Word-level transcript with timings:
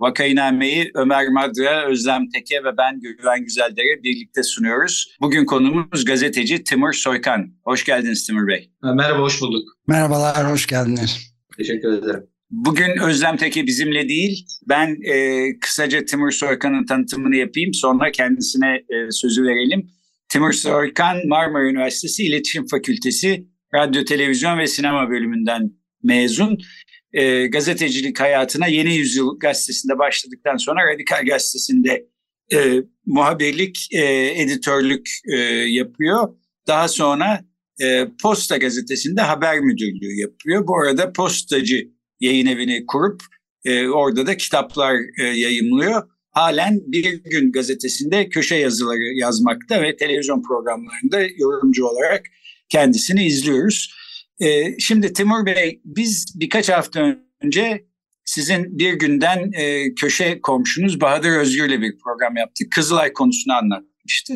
Vakainame'yi 0.00 0.90
Ömer 0.94 1.28
Madra, 1.28 1.86
Özlem 1.90 2.28
Teke 2.28 2.64
ve 2.64 2.76
ben 2.78 3.00
Güven 3.00 3.44
Güzeldere 3.44 4.02
birlikte 4.02 4.42
sunuyoruz. 4.42 5.16
Bugün 5.20 5.44
konumuz 5.44 6.04
gazeteci 6.04 6.64
Timur 6.64 6.92
Soykan. 6.92 7.54
Hoş 7.64 7.84
geldiniz 7.84 8.26
Timur 8.26 8.48
Bey. 8.48 8.70
Merhaba, 8.82 9.22
hoş 9.22 9.40
bulduk. 9.40 9.68
Merhabalar, 9.86 10.52
hoş 10.52 10.66
geldiniz. 10.66 11.34
Teşekkür 11.56 11.92
ederim. 11.92 12.26
Bugün 12.50 12.98
Özlem 13.02 13.36
Teke 13.36 13.66
bizimle 13.66 14.08
değil. 14.08 14.46
Ben 14.68 14.96
e, 15.12 15.46
kısaca 15.60 16.04
Timur 16.04 16.30
Soykan'ın 16.30 16.86
tanıtımını 16.86 17.36
yapayım. 17.36 17.74
Sonra 17.74 18.12
kendisine 18.12 18.74
e, 18.74 19.10
sözü 19.10 19.42
verelim. 19.42 19.90
Timur 20.28 20.52
Soykan 20.52 21.16
Marmara 21.28 21.64
Üniversitesi 21.64 22.26
İletişim 22.26 22.66
Fakültesi 22.66 23.46
Radyo, 23.74 24.04
Televizyon 24.04 24.58
ve 24.58 24.66
Sinema 24.66 25.10
bölümünden 25.10 25.70
mezun 26.02 26.58
e, 27.12 27.46
gazetecilik 27.46 28.20
hayatına 28.20 28.66
Yeni 28.66 28.94
Yüzyıl 28.94 29.38
gazetesinde 29.38 29.98
başladıktan 29.98 30.56
sonra 30.56 30.94
Radikal 30.94 31.26
gazetesinde 31.26 32.06
e, 32.52 32.82
muhabirlik, 33.06 33.88
e, 33.92 34.04
editörlük 34.42 35.08
e, 35.32 35.36
yapıyor. 35.68 36.28
Daha 36.66 36.88
sonra 36.88 37.44
e, 37.82 38.08
Posta 38.22 38.56
gazetesinde 38.56 39.20
haber 39.20 39.60
müdürlüğü 39.60 40.20
yapıyor. 40.20 40.66
Bu 40.66 40.80
arada 40.80 41.12
postacı 41.12 41.88
yayın 42.20 42.46
evini 42.46 42.86
kurup 42.86 43.22
e, 43.64 43.88
orada 43.88 44.26
da 44.26 44.36
kitaplar 44.36 44.96
e, 45.20 45.24
yayımlıyor. 45.24 46.02
Halen 46.30 46.80
Bir 46.86 47.22
Gün 47.24 47.52
gazetesinde 47.52 48.28
köşe 48.28 48.56
yazıları 48.56 49.18
yazmakta 49.18 49.82
ve 49.82 49.96
televizyon 49.96 50.42
programlarında 50.42 51.20
yorumcu 51.36 51.86
olarak 51.86 52.26
kendisini 52.68 53.26
izliyoruz. 53.26 53.94
E, 54.40 54.78
şimdi 54.78 55.12
Timur 55.12 55.46
Bey 55.46 55.80
biz 55.84 56.26
birkaç 56.34 56.68
hafta 56.68 57.16
önce 57.42 57.84
sizin 58.24 58.78
bir 58.78 58.92
günden 58.92 59.52
e, 59.52 59.94
köşe 59.94 60.40
komşunuz 60.40 61.00
Bahadır 61.00 61.30
Özgür 61.30 61.68
ile 61.68 61.80
bir 61.80 61.98
program 62.04 62.36
yaptık. 62.36 62.72
Kızılay 62.72 63.12
konusunu 63.12 63.54
anlatmıştı. 63.54 64.34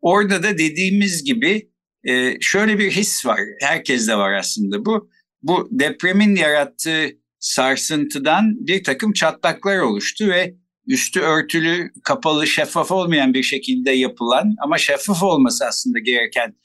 Orada 0.00 0.42
da 0.42 0.58
dediğimiz 0.58 1.24
gibi 1.24 1.70
e, 2.04 2.34
şöyle 2.40 2.78
bir 2.78 2.90
his 2.90 3.26
var. 3.26 3.40
Herkeste 3.60 4.16
var 4.16 4.32
aslında 4.32 4.84
bu. 4.84 5.10
Bu 5.42 5.68
depremin 5.70 6.36
yarattığı 6.36 7.08
sarsıntıdan 7.38 8.66
bir 8.66 8.84
takım 8.84 9.12
çatlaklar 9.12 9.78
oluştu 9.78 10.28
ve 10.28 10.54
üstü 10.86 11.20
örtülü, 11.20 11.90
kapalı, 12.04 12.46
şeffaf 12.46 12.92
olmayan 12.92 13.34
bir 13.34 13.42
şekilde 13.42 13.90
yapılan 13.90 14.54
ama 14.64 14.78
şeffaf 14.78 15.22
olması 15.22 15.66
aslında 15.66 15.98
gereken 15.98 16.56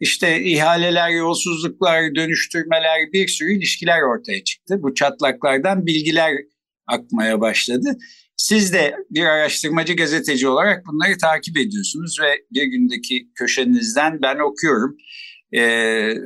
işte 0.00 0.42
ihaleler, 0.42 1.10
yolsuzluklar, 1.10 2.14
dönüştürmeler 2.14 3.12
bir 3.12 3.28
sürü 3.28 3.52
ilişkiler 3.52 4.02
ortaya 4.02 4.44
çıktı. 4.44 4.76
Bu 4.82 4.94
çatlaklardan 4.94 5.86
bilgiler 5.86 6.32
akmaya 6.86 7.40
başladı. 7.40 7.96
Siz 8.36 8.72
de 8.72 8.94
bir 9.10 9.24
araştırmacı 9.24 9.96
gazeteci 9.96 10.48
olarak 10.48 10.86
bunları 10.86 11.18
takip 11.18 11.56
ediyorsunuz 11.58 12.16
ve 12.22 12.38
bir 12.52 12.64
gündeki 12.64 13.28
köşenizden 13.34 14.22
ben 14.22 14.38
okuyorum. 14.38 14.96
Ee, 15.52 15.60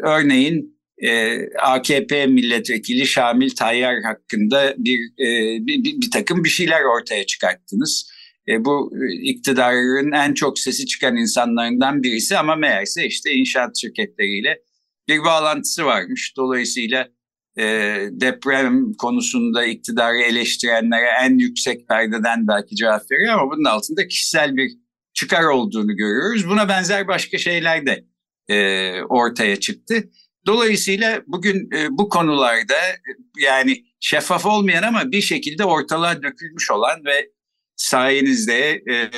örneğin 0.03 0.81
e, 1.03 1.39
AKP 1.59 2.27
milletvekili 2.27 3.07
Şamil 3.07 3.51
Tayyar 3.51 4.03
hakkında 4.03 4.75
bir, 4.79 4.99
e, 4.99 5.59
bir, 5.67 5.85
bir, 5.85 6.01
bir 6.01 6.11
takım 6.11 6.45
bir 6.45 6.49
şeyler 6.49 6.83
ortaya 6.83 7.27
çıkarttınız 7.27 8.11
e, 8.49 8.65
bu 8.65 8.93
iktidarın 9.23 10.13
en 10.13 10.35
çok 10.35 10.59
sesi 10.59 10.87
çıkan 10.87 11.17
insanlarından 11.17 12.03
birisi 12.03 12.39
ama 12.39 12.57
meğerse 12.57 13.07
işte 13.07 13.33
inşaat 13.33 13.77
şirketleriyle 13.81 14.63
bir 15.09 15.25
bağlantısı 15.25 15.85
varmış. 15.85 16.35
Dolayısıyla 16.37 17.09
e, 17.59 17.65
deprem 18.11 18.93
konusunda 18.93 19.65
iktidarı 19.65 20.19
eleştirenlere 20.19 21.09
en 21.23 21.39
yüksek 21.39 21.89
perdeden 21.89 22.49
belki 22.49 22.77
cevap 22.77 23.11
veriyor 23.11 23.35
ama 23.35 23.51
bunun 23.51 23.65
altında 23.65 24.09
kişisel 24.09 24.57
bir 24.57 24.71
çıkar 25.15 25.45
olduğunu 25.45 25.97
görüyoruz. 25.97 26.49
Buna 26.49 26.69
benzer 26.69 27.09
başka 27.09 27.39
şeyler 27.39 27.87
de 27.87 28.05
e, 28.49 29.03
ortaya 29.03 29.57
çıktı. 29.61 30.11
Dolayısıyla 30.47 31.23
bugün 31.27 31.71
e, 31.77 31.89
bu 31.91 32.09
konularda 32.09 32.75
yani 33.39 33.85
şeffaf 34.01 34.47
olmayan 34.47 34.83
ama 34.83 35.13
bir 35.13 35.21
şekilde 35.21 35.65
ortalığa 35.65 36.23
dökülmüş 36.23 36.71
olan 36.71 37.05
ve 37.05 37.31
sayenizde 37.81 38.83
e, 38.91 39.11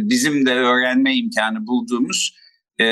bizim 0.00 0.46
de 0.46 0.54
öğrenme 0.54 1.16
imkanı 1.16 1.66
bulduğumuz 1.66 2.36
e, 2.78 2.86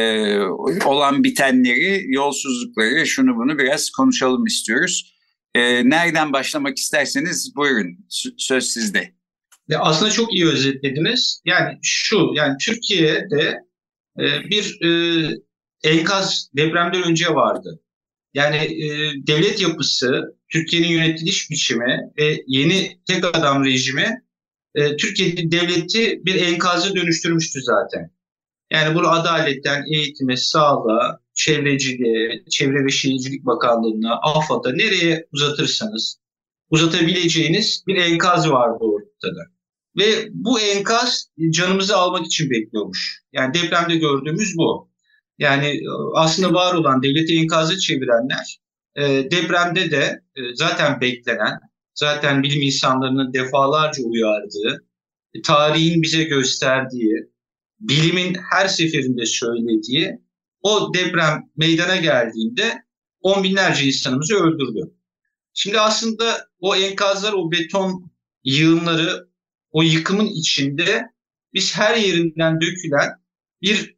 olan 0.85 1.25
bitenleri, 1.25 2.05
yolsuzlukları, 2.09 3.07
şunu 3.07 3.37
bunu 3.37 3.59
biraz 3.59 3.91
konuşalım 3.91 4.47
istiyoruz. 4.47 5.15
E, 5.55 5.91
nereden 5.91 6.33
başlamak 6.33 6.77
isterseniz 6.77 7.57
buyurun, 7.57 8.07
söz 8.39 8.65
sizde. 8.65 9.15
Ya 9.69 9.81
aslında 9.81 10.11
çok 10.11 10.35
iyi 10.35 10.47
özetlediniz. 10.47 11.43
Yani 11.45 11.79
şu, 11.83 12.31
yani 12.35 12.57
Türkiye'de 12.61 13.59
e, 14.21 14.25
bir 14.51 14.79
e, 14.85 14.91
enkaz 15.85 16.51
depremden 16.57 17.03
önce 17.03 17.35
vardı. 17.35 17.81
Yani 18.35 18.57
e, 18.57 18.89
devlet 19.27 19.61
yapısı, 19.61 20.23
Türkiye'nin 20.49 20.89
yönetiliş 20.89 21.51
biçimi 21.51 21.99
ve 22.19 22.45
yeni 22.47 23.01
tek 23.07 23.25
adam 23.25 23.65
rejimi 23.65 24.28
e, 24.79 24.97
Türkiye 24.97 25.51
devleti 25.51 26.21
bir 26.25 26.47
enkazı 26.47 26.95
dönüştürmüştü 26.95 27.61
zaten. 27.63 28.11
Yani 28.73 28.95
bunu 28.95 29.09
adaletten 29.09 29.85
eğitime, 29.95 30.37
sağlığa, 30.37 31.21
çevreciliğe, 31.35 32.45
Çevre 32.51 32.85
ve 32.85 32.89
Şehircilik 32.89 33.47
Bakanlığı'na, 33.47 34.21
AFAD'a 34.23 34.73
nereye 34.73 35.27
uzatırsanız 35.33 36.19
uzatabileceğiniz 36.71 37.85
bir 37.87 37.97
enkaz 37.97 38.51
vardı 38.51 38.79
ortada. 38.81 39.41
Ve 39.99 40.29
bu 40.31 40.61
enkaz 40.61 41.29
canımızı 41.51 41.97
almak 41.97 42.27
için 42.27 42.51
bekliyormuş. 42.51 43.23
Yani 43.33 43.55
depremde 43.55 43.97
gördüğümüz 43.97 44.55
bu. 44.57 44.91
Yani 45.39 45.67
e, 45.67 45.87
aslında 46.15 46.55
var 46.55 46.75
olan 46.75 47.03
devleti 47.03 47.39
enkazı 47.39 47.79
çevirenler 47.79 48.61
e, 48.97 49.31
depremde 49.31 49.91
de 49.91 50.23
e, 50.37 50.41
zaten 50.55 51.01
beklenen 51.01 51.59
zaten 51.99 52.43
bilim 52.43 52.63
insanlarının 52.63 53.33
defalarca 53.33 54.03
uyardığı, 54.03 54.87
tarihin 55.45 56.03
bize 56.03 56.25
gösterdiği, 56.25 57.15
bilimin 57.81 58.37
her 58.51 58.69
seferinde 58.69 59.27
söylediği 59.27 60.19
o 60.63 60.95
deprem 60.95 61.51
meydana 61.57 61.97
geldiğinde 61.97 62.83
on 63.21 63.45
binlerce 63.45 63.85
insanımızı 63.85 64.35
öldürdü. 64.35 64.95
Şimdi 65.55 65.81
aslında 65.81 66.49
o 66.61 66.77
enkazlar, 66.77 67.33
o 67.33 67.53
beton 67.53 68.11
yığınları, 68.45 69.29
o 69.71 69.83
yıkımın 69.83 70.27
içinde 70.27 71.03
biz 71.55 71.77
her 71.77 71.97
yerinden 71.97 72.61
dökülen 72.61 73.11
bir 73.63 73.97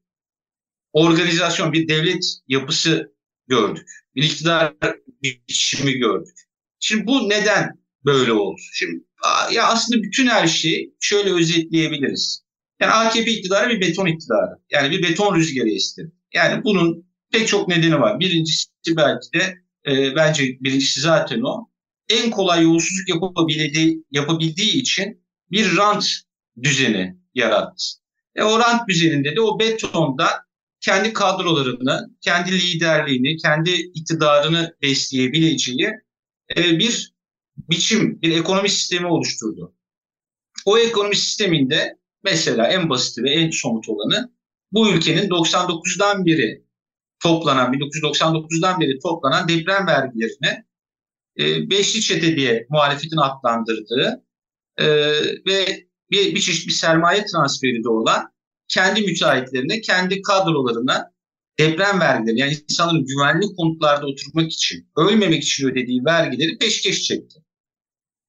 organizasyon, 0.92 1.72
bir 1.72 1.88
devlet 1.88 2.24
yapısı 2.48 3.14
gördük. 3.48 3.88
Bir 4.14 4.22
iktidar 4.22 4.74
biçimi 5.22 5.92
gördük. 5.92 6.38
Şimdi 6.78 7.06
bu 7.06 7.28
neden 7.28 7.79
böyle 8.04 8.32
oldu. 8.32 8.60
Şimdi 8.72 9.04
ya 9.52 9.66
aslında 9.66 10.02
bütün 10.02 10.26
her 10.26 10.46
şeyi 10.46 10.94
şöyle 11.00 11.32
özetleyebiliriz. 11.32 12.42
Yani 12.80 12.92
AKP 12.92 13.30
iktidarı 13.30 13.70
bir 13.70 13.80
beton 13.80 14.06
iktidarı. 14.06 14.50
Yani 14.70 14.90
bir 14.90 15.02
beton 15.02 15.36
rüzgarı 15.36 15.68
istedi. 15.68 16.12
Yani 16.34 16.64
bunun 16.64 17.04
pek 17.32 17.48
çok 17.48 17.68
nedeni 17.68 18.00
var. 18.00 18.20
Birincisi 18.20 18.68
belki 18.96 19.32
de 19.34 19.58
e, 19.86 20.16
bence 20.16 20.44
birincisi 20.60 21.00
zaten 21.00 21.40
o. 21.40 21.70
En 22.10 22.30
kolay 22.30 22.64
yolsuzluk 22.64 23.08
yapabildiği, 23.08 24.04
yapabildiği 24.10 24.72
için 24.72 25.22
bir 25.50 25.76
rant 25.76 26.06
düzeni 26.62 27.16
yarattı. 27.34 27.84
E, 28.34 28.42
o 28.42 28.58
rant 28.58 28.88
düzeninde 28.88 29.36
de 29.36 29.40
o 29.40 29.58
betonda 29.60 30.30
kendi 30.80 31.12
kadrolarını, 31.12 32.10
kendi 32.20 32.52
liderliğini, 32.52 33.36
kendi 33.36 33.70
iktidarını 33.70 34.76
besleyebileceği 34.82 35.90
e, 36.56 36.78
bir 36.78 37.12
biçim, 37.70 38.22
bir 38.22 38.38
ekonomi 38.38 38.68
sistemi 38.68 39.06
oluşturdu. 39.06 39.74
O 40.66 40.78
ekonomi 40.78 41.16
sisteminde 41.16 41.98
mesela 42.24 42.66
en 42.66 42.90
basit 42.90 43.18
ve 43.18 43.30
en 43.30 43.50
somut 43.50 43.88
olanı 43.88 44.32
bu 44.72 44.90
ülkenin 44.90 45.28
99'dan 45.28 46.26
beri 46.26 46.64
toplanan, 47.22 47.72
1999'dan 47.72 48.80
beri 48.80 48.98
toplanan 48.98 49.48
deprem 49.48 49.86
vergilerini 49.86 50.64
e, 51.38 51.70
beşli 51.70 52.00
çete 52.00 52.36
diye 52.36 52.66
muhalefetin 52.70 53.16
adlandırdığı 53.16 54.24
e, 54.78 54.86
ve 55.46 55.86
bir, 56.10 56.34
bir 56.34 56.40
çeşit 56.40 56.66
bir 56.66 56.72
sermaye 56.72 57.24
transferi 57.24 57.84
de 57.84 57.88
olan 57.88 58.32
kendi 58.68 59.00
müteahhitlerine, 59.00 59.80
kendi 59.80 60.22
kadrolarına 60.22 61.12
deprem 61.58 62.00
vergileri 62.00 62.38
yani 62.38 62.56
insanların 62.70 63.06
güvenli 63.06 63.46
konutlarda 63.56 64.06
oturmak 64.06 64.52
için, 64.52 64.88
ölmemek 64.96 65.42
için 65.42 65.68
ödediği 65.68 66.04
vergileri 66.04 66.58
peşkeş 66.58 67.02
çekti. 67.02 67.44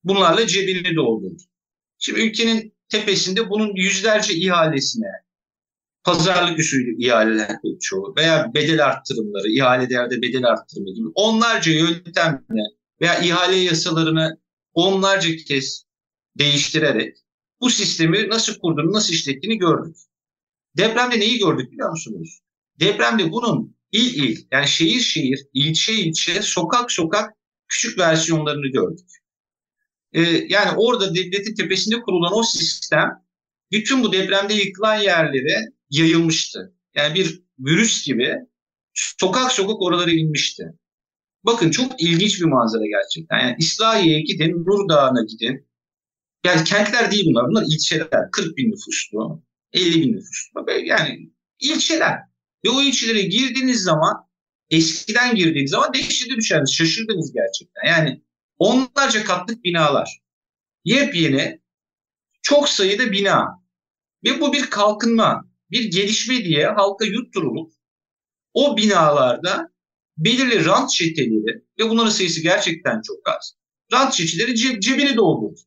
Bunlarla 0.03 0.47
cebini 0.47 0.95
doldurdu. 0.95 1.43
Şimdi 1.99 2.19
ülkenin 2.19 2.73
tepesinde 2.89 3.49
bunun 3.49 3.75
yüzlerce 3.75 4.33
ihalesine, 4.33 5.07
pazarlık 6.03 6.59
usulü 6.59 7.03
ihaleler 7.03 7.57
çoğu 7.81 8.13
veya 8.17 8.53
bedel 8.53 8.85
arttırımları, 8.85 9.47
ihale 9.49 9.89
değerde 9.89 10.21
bedel 10.21 10.45
arttırımı 10.45 10.93
gibi 10.93 11.07
onlarca 11.15 11.71
yöntemle 11.71 12.63
veya 13.01 13.19
ihale 13.19 13.55
yasalarını 13.55 14.37
onlarca 14.73 15.35
kez 15.35 15.85
değiştirerek 16.37 17.17
bu 17.61 17.69
sistemi 17.69 18.29
nasıl 18.29 18.59
kurduğunu, 18.59 18.93
nasıl 18.93 19.13
işlettiğini 19.13 19.57
gördük. 19.57 19.97
Depremde 20.77 21.19
neyi 21.19 21.39
gördük 21.39 21.71
biliyor 21.71 21.89
musunuz? 21.89 22.39
Depremde 22.79 23.31
bunun 23.31 23.75
il 23.91 24.23
il 24.23 24.45
yani 24.51 24.67
şehir 24.67 24.99
şehir, 24.99 25.47
ilçe 25.53 25.93
ilçe, 25.93 26.41
sokak 26.41 26.91
sokak 26.91 27.33
küçük 27.67 27.99
versiyonlarını 27.99 28.67
gördük. 28.67 29.20
Ee, 30.13 30.21
yani 30.49 30.71
orada 30.77 31.15
devletin 31.15 31.55
tepesinde 31.55 32.01
kurulan 32.01 32.33
o 32.33 32.43
sistem 32.43 33.09
bütün 33.71 34.03
bu 34.03 34.13
depremde 34.13 34.53
yıkılan 34.53 34.95
yerlere 34.95 35.71
yayılmıştı. 35.89 36.75
Yani 36.95 37.15
bir 37.15 37.41
virüs 37.59 38.05
gibi 38.05 38.35
sokak 38.93 39.51
sokak 39.51 39.81
oralara 39.81 40.11
inmişti. 40.11 40.63
Bakın 41.43 41.71
çok 41.71 42.01
ilginç 42.01 42.41
bir 42.41 42.45
manzara 42.45 42.83
gerçekten. 42.85 43.39
Yani 43.39 43.55
İslahiye'ye 43.59 44.21
gidin, 44.21 44.65
Nur 44.65 44.89
Dağı'na 44.89 45.23
gidin. 45.23 45.67
Yani 46.45 46.63
kentler 46.63 47.11
değil 47.11 47.25
bunlar. 47.25 47.47
Bunlar 47.47 47.63
ilçeler. 47.67 48.31
40 48.31 48.57
bin 48.57 48.71
nüfuslu, 48.71 49.43
50 49.73 50.01
bin 50.01 50.13
nüfuslu. 50.13 50.65
Yani 50.85 51.29
ilçeler. 51.59 52.19
Ve 52.65 52.69
o 52.69 52.81
ilçelere 52.81 53.21
girdiğiniz 53.21 53.83
zaman, 53.83 54.27
eskiden 54.69 55.35
girdiğiniz 55.35 55.71
zaman 55.71 55.93
dehşete 55.93 56.35
düşerdiniz. 56.35 56.73
Şaşırdınız 56.73 57.33
gerçekten. 57.33 57.87
Yani 57.87 58.21
onlarca 58.61 59.23
katlık 59.23 59.63
binalar. 59.63 60.21
Yepyeni, 60.83 61.61
çok 62.41 62.69
sayıda 62.69 63.11
bina. 63.11 63.61
Ve 64.23 64.41
bu 64.41 64.53
bir 64.53 64.69
kalkınma, 64.69 65.45
bir 65.71 65.83
gelişme 65.83 66.45
diye 66.45 66.67
halka 66.67 67.05
yutturulup 67.05 67.73
o 68.53 68.77
binalarda 68.77 69.71
belirli 70.17 70.65
rant 70.65 70.89
çeteleri 70.91 71.63
ve 71.79 71.89
bunların 71.89 72.09
sayısı 72.09 72.41
gerçekten 72.41 73.01
çok 73.01 73.29
az. 73.29 73.53
Rant 73.93 74.13
çeteleri 74.13 74.55
ceb 74.55 74.81
cebini 74.81 75.15
doldurdu. 75.15 75.59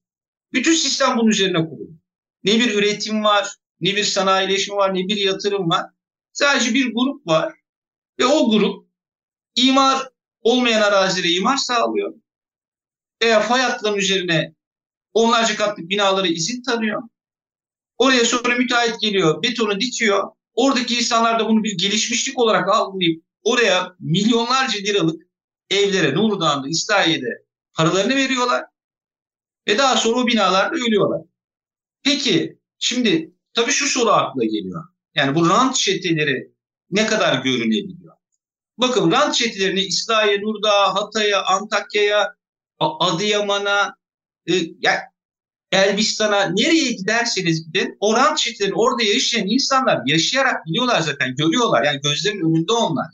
Bütün 0.53 0.75
sistem 0.75 1.19
bunun 1.19 1.31
üzerine 1.31 1.69
kuruldu. 1.69 1.99
Ne 2.45 2.61
bir 2.61 2.75
üretim 2.75 3.25
var, 3.25 3.49
ne 3.81 3.97
bir 3.97 4.05
sanayileşme 4.05 4.77
var, 4.77 4.95
ne 4.95 5.09
bir 5.09 5.17
yatırım 5.17 5.71
var. 5.71 5.87
Sadece 6.33 6.75
bir 6.75 6.93
grup 6.95 7.27
var 7.27 7.55
ve 8.19 8.27
o 8.27 8.51
grup 8.51 8.89
imar 9.57 10.09
olmayan 10.41 10.83
arazilere 10.83 11.33
imar 11.33 11.57
sağlıyor. 11.57 12.24
Veya 13.25 13.41
fay 13.41 13.63
hatlarının 13.63 13.99
üzerine 13.99 14.55
onlarca 15.13 15.57
katlı 15.57 15.89
binalara 15.89 16.27
izin 16.27 16.63
tanıyor. 16.63 17.03
Oraya 17.99 18.25
sonra 18.25 18.57
müteahhit 18.57 19.01
geliyor, 19.01 19.43
betonu 19.43 19.81
dikiyor. 19.81 20.31
Oradaki 20.55 20.99
insanlar 20.99 21.39
da 21.39 21.49
bunu 21.49 21.65
bir 21.65 21.79
gelişmişlik 21.79 22.39
olarak 22.39 22.69
algılayıp 22.69 23.25
oraya 23.43 23.97
milyonlarca 24.01 24.79
liralık 24.79 25.23
evlere, 25.71 26.15
Nurdan'da, 26.15 26.69
İslahiye'de 26.69 27.45
paralarını 27.77 28.17
veriyorlar. 28.17 28.65
Ve 29.69 29.79
daha 29.79 29.97
sonra 29.97 30.21
o 30.21 30.27
binalarda 30.27 30.77
ölüyorlar. 30.77 31.21
Peki 32.03 32.59
şimdi 32.79 33.35
tabii 33.55 33.73
şu 33.73 33.87
soru 33.87 34.11
akla 34.11 34.45
geliyor. 34.45 34.85
Yani 35.15 35.35
bu 35.35 35.49
rant 35.49 35.77
çeteleri 35.77 36.53
ne 36.91 37.07
kadar 37.07 37.43
görünebiliyor? 37.43 38.17
Bakın 38.79 39.13
rant 39.13 39.35
çetelerini 39.35 39.81
İslahiye, 39.81 40.41
Nurdağ, 40.41 40.95
Hatay'a, 40.95 41.45
Antakya'ya, 41.45 42.35
Adıyaman'a, 42.79 43.97
e, 44.51 44.53
Elbistan'a 45.73 46.45
nereye 46.47 46.93
giderseniz 46.93 47.67
gidin 47.67 47.97
o 48.01 48.17
rant 48.17 48.39
çetelerini 48.39 48.75
orada 48.75 49.03
yaşayan 49.03 49.47
insanlar 49.47 50.01
yaşayarak 50.07 50.67
biliyorlar 50.67 51.01
zaten 51.01 51.35
görüyorlar. 51.37 51.83
Yani 51.85 52.01
gözlerinin 52.01 52.51
önünde 52.51 52.73
onlar. 52.73 53.07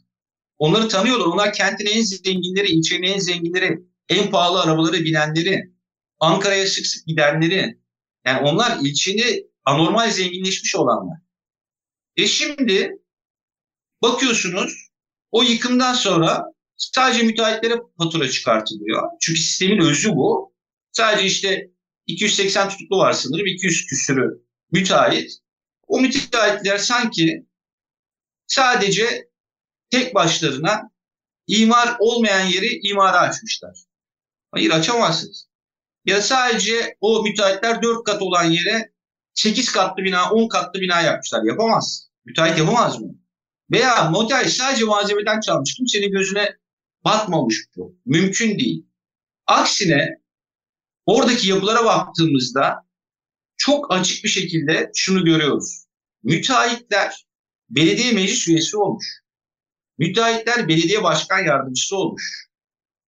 Onları 0.58 0.88
tanıyorlar. 0.88 1.26
Onlar 1.26 1.52
kentin 1.52 1.86
en 1.86 2.02
zenginleri, 2.02 2.68
ilçenin 2.68 3.02
en 3.02 3.18
zenginleri, 3.18 3.78
en 4.08 4.30
pahalı 4.30 4.62
arabaları 4.62 5.04
binenleri, 5.04 5.72
Ankara'ya 6.18 6.66
sık 6.66 6.86
sık 6.86 7.06
gidenleri. 7.06 7.78
Yani 8.26 8.48
onlar 8.48 8.78
ilçeni 8.82 9.46
anormal 9.64 10.10
zenginleşmiş 10.10 10.76
olanlar. 10.76 11.18
E 12.16 12.26
şimdi 12.26 12.98
bakıyorsunuz 14.02 14.88
o 15.30 15.42
yıkımdan 15.42 15.94
sonra 15.94 16.44
sadece 16.80 17.22
müteahhitlere 17.22 17.74
fatura 17.98 18.30
çıkartılıyor. 18.30 19.10
Çünkü 19.20 19.40
sistemin 19.40 19.80
özü 19.80 20.10
bu. 20.10 20.54
Sadece 20.92 21.26
işte 21.26 21.70
280 22.06 22.68
tutuklu 22.68 22.98
var 22.98 23.12
sanırım. 23.12 23.46
200 23.46 23.86
küsürü 23.86 24.44
müteahhit. 24.72 25.30
O 25.86 26.00
müteahhitler 26.00 26.78
sanki 26.78 27.46
sadece 28.46 29.28
tek 29.90 30.14
başlarına 30.14 30.90
imar 31.46 31.96
olmayan 31.98 32.46
yeri 32.46 32.80
imara 32.82 33.18
açmışlar. 33.18 33.78
Hayır 34.52 34.70
açamazsınız. 34.70 35.48
Ya 36.04 36.22
sadece 36.22 36.96
o 37.00 37.22
müteahhitler 37.22 37.82
4 37.82 38.04
kat 38.04 38.22
olan 38.22 38.44
yere 38.44 38.92
8 39.34 39.72
katlı 39.72 40.04
bina, 40.04 40.30
10 40.30 40.48
katlı 40.48 40.80
bina 40.80 41.00
yapmışlar. 41.00 41.42
Yapamaz. 41.44 42.10
Müteahhit 42.24 42.58
yapamaz 42.58 43.00
mı? 43.00 43.08
Veya 43.70 44.10
müteahhit 44.10 44.52
sadece 44.52 44.84
malzemeden 44.84 45.40
çalmış. 45.40 45.74
Kimsenin 45.74 46.10
gözüne 46.10 46.59
batmamış 47.04 47.56
bu. 47.76 47.96
Mümkün 48.06 48.58
değil. 48.58 48.86
Aksine 49.46 50.08
oradaki 51.06 51.48
yapılara 51.48 51.84
baktığımızda 51.84 52.86
çok 53.56 53.92
açık 53.92 54.24
bir 54.24 54.28
şekilde 54.28 54.90
şunu 54.94 55.24
görüyoruz. 55.24 55.84
Müteahhitler 56.22 57.26
belediye 57.70 58.12
meclis 58.12 58.48
üyesi 58.48 58.76
olmuş. 58.76 59.06
Müteahhitler 59.98 60.68
belediye 60.68 61.02
başkan 61.02 61.44
yardımcısı 61.44 61.96
olmuş. 61.96 62.48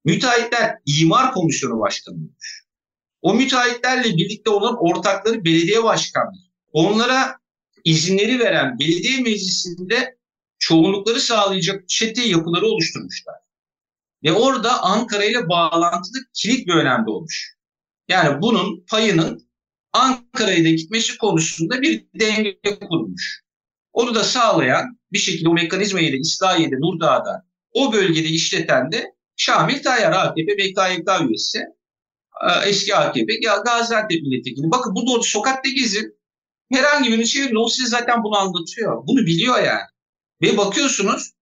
Müteahhitler 0.05 0.79
imar 0.87 1.33
komisyonu 1.33 1.81
başkanı 1.81 2.15
olmuş. 2.15 2.63
O 3.23 3.35
müteahhitlerle 3.35 4.17
birlikte 4.17 4.51
olan 4.51 4.77
ortakları 4.81 5.45
belediye 5.45 5.85
başkanları. 5.85 6.53
Onlara 6.73 7.39
izinleri 7.85 8.39
veren 8.39 8.79
belediye 8.79 9.21
meclisinde 9.21 10.19
çoğunlukları 10.59 11.21
sağlayacak 11.21 11.89
çete 11.89 12.23
yapıları 12.23 12.67
oluşturmuşlar. 12.67 13.35
Ve 14.25 14.33
orada 14.33 14.83
Ankara 14.83 15.25
ile 15.25 15.49
bağlantılı 15.49 16.23
kilit 16.35 16.67
bir 16.67 16.75
önemde 16.75 17.11
olmuş. 17.11 17.57
Yani 18.09 18.43
bunun 18.43 18.85
payının 18.91 19.49
Ankara'ya 19.93 20.65
da 20.65 20.69
gitmesi 20.69 21.19
konusunda 21.19 21.83
bir 21.83 22.07
denge 22.21 22.59
kurmuş. 22.89 23.43
Onu 23.93 24.15
da 24.15 24.25
sağlayan 24.25 24.99
bir 25.13 25.19
şekilde 25.19 25.49
o 25.49 25.55
mekanizmayı 25.55 26.13
da 26.13 26.17
İslahiye'de, 26.17 26.75
Nurdağ'da 26.75 27.47
o 27.73 27.93
bölgede 27.93 28.29
işleten 28.29 28.93
de 28.93 29.13
Şamil 29.37 29.83
Tayyar 29.83 30.13
AKP 30.13 30.59
BKYK 30.59 31.29
üyesi. 31.29 31.59
E, 32.49 32.69
eski 32.69 32.97
AKP 32.97 33.35
Gaziantep 33.65 34.23
milletvekili. 34.23 34.71
Bakın 34.71 34.95
bu 34.95 35.07
doğru 35.07 35.23
sokakta 35.23 35.71
gezin. 35.71 36.19
Herhangi 36.73 37.11
birini 37.11 37.27
çevirin. 37.27 37.65
O 37.65 37.69
size 37.69 37.89
zaten 37.89 38.25
bunu 38.25 38.37
anlatıyor. 38.37 39.07
Bunu 39.07 39.27
biliyor 39.27 39.63
yani. 39.63 39.87
Ve 40.43 40.57
bakıyorsunuz 40.57 41.33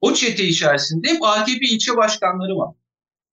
o 0.00 0.14
çete 0.14 0.44
içerisinde 0.44 1.08
hep 1.08 1.22
AKP 1.22 1.66
ilçe 1.66 1.96
başkanları 1.96 2.56
var. 2.56 2.74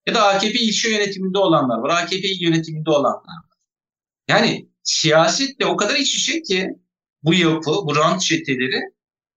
Ya 0.08 0.16
da 0.16 0.28
AKP 0.28 0.60
ilçe 0.60 0.90
yönetiminde 0.90 1.38
olanlar 1.38 1.78
var. 1.78 2.04
AKP 2.04 2.28
yönetiminde 2.40 2.90
olanlar 2.90 3.38
var. 3.50 3.58
Yani 4.28 4.70
siyasetle 4.84 5.66
o 5.66 5.78
kadar 5.78 5.96
iç 5.96 6.16
içe 6.16 6.42
ki 6.42 6.70
bu 7.24 7.34
yapı, 7.34 7.72
bu 7.72 7.96
rant 7.96 8.22
çeteleri. 8.22 8.82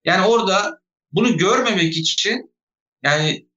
Yani 0.05 0.27
orada 0.27 0.81
bunu 1.13 1.37
görmemek 1.37 1.97
için 1.97 2.55
yani 3.03 3.49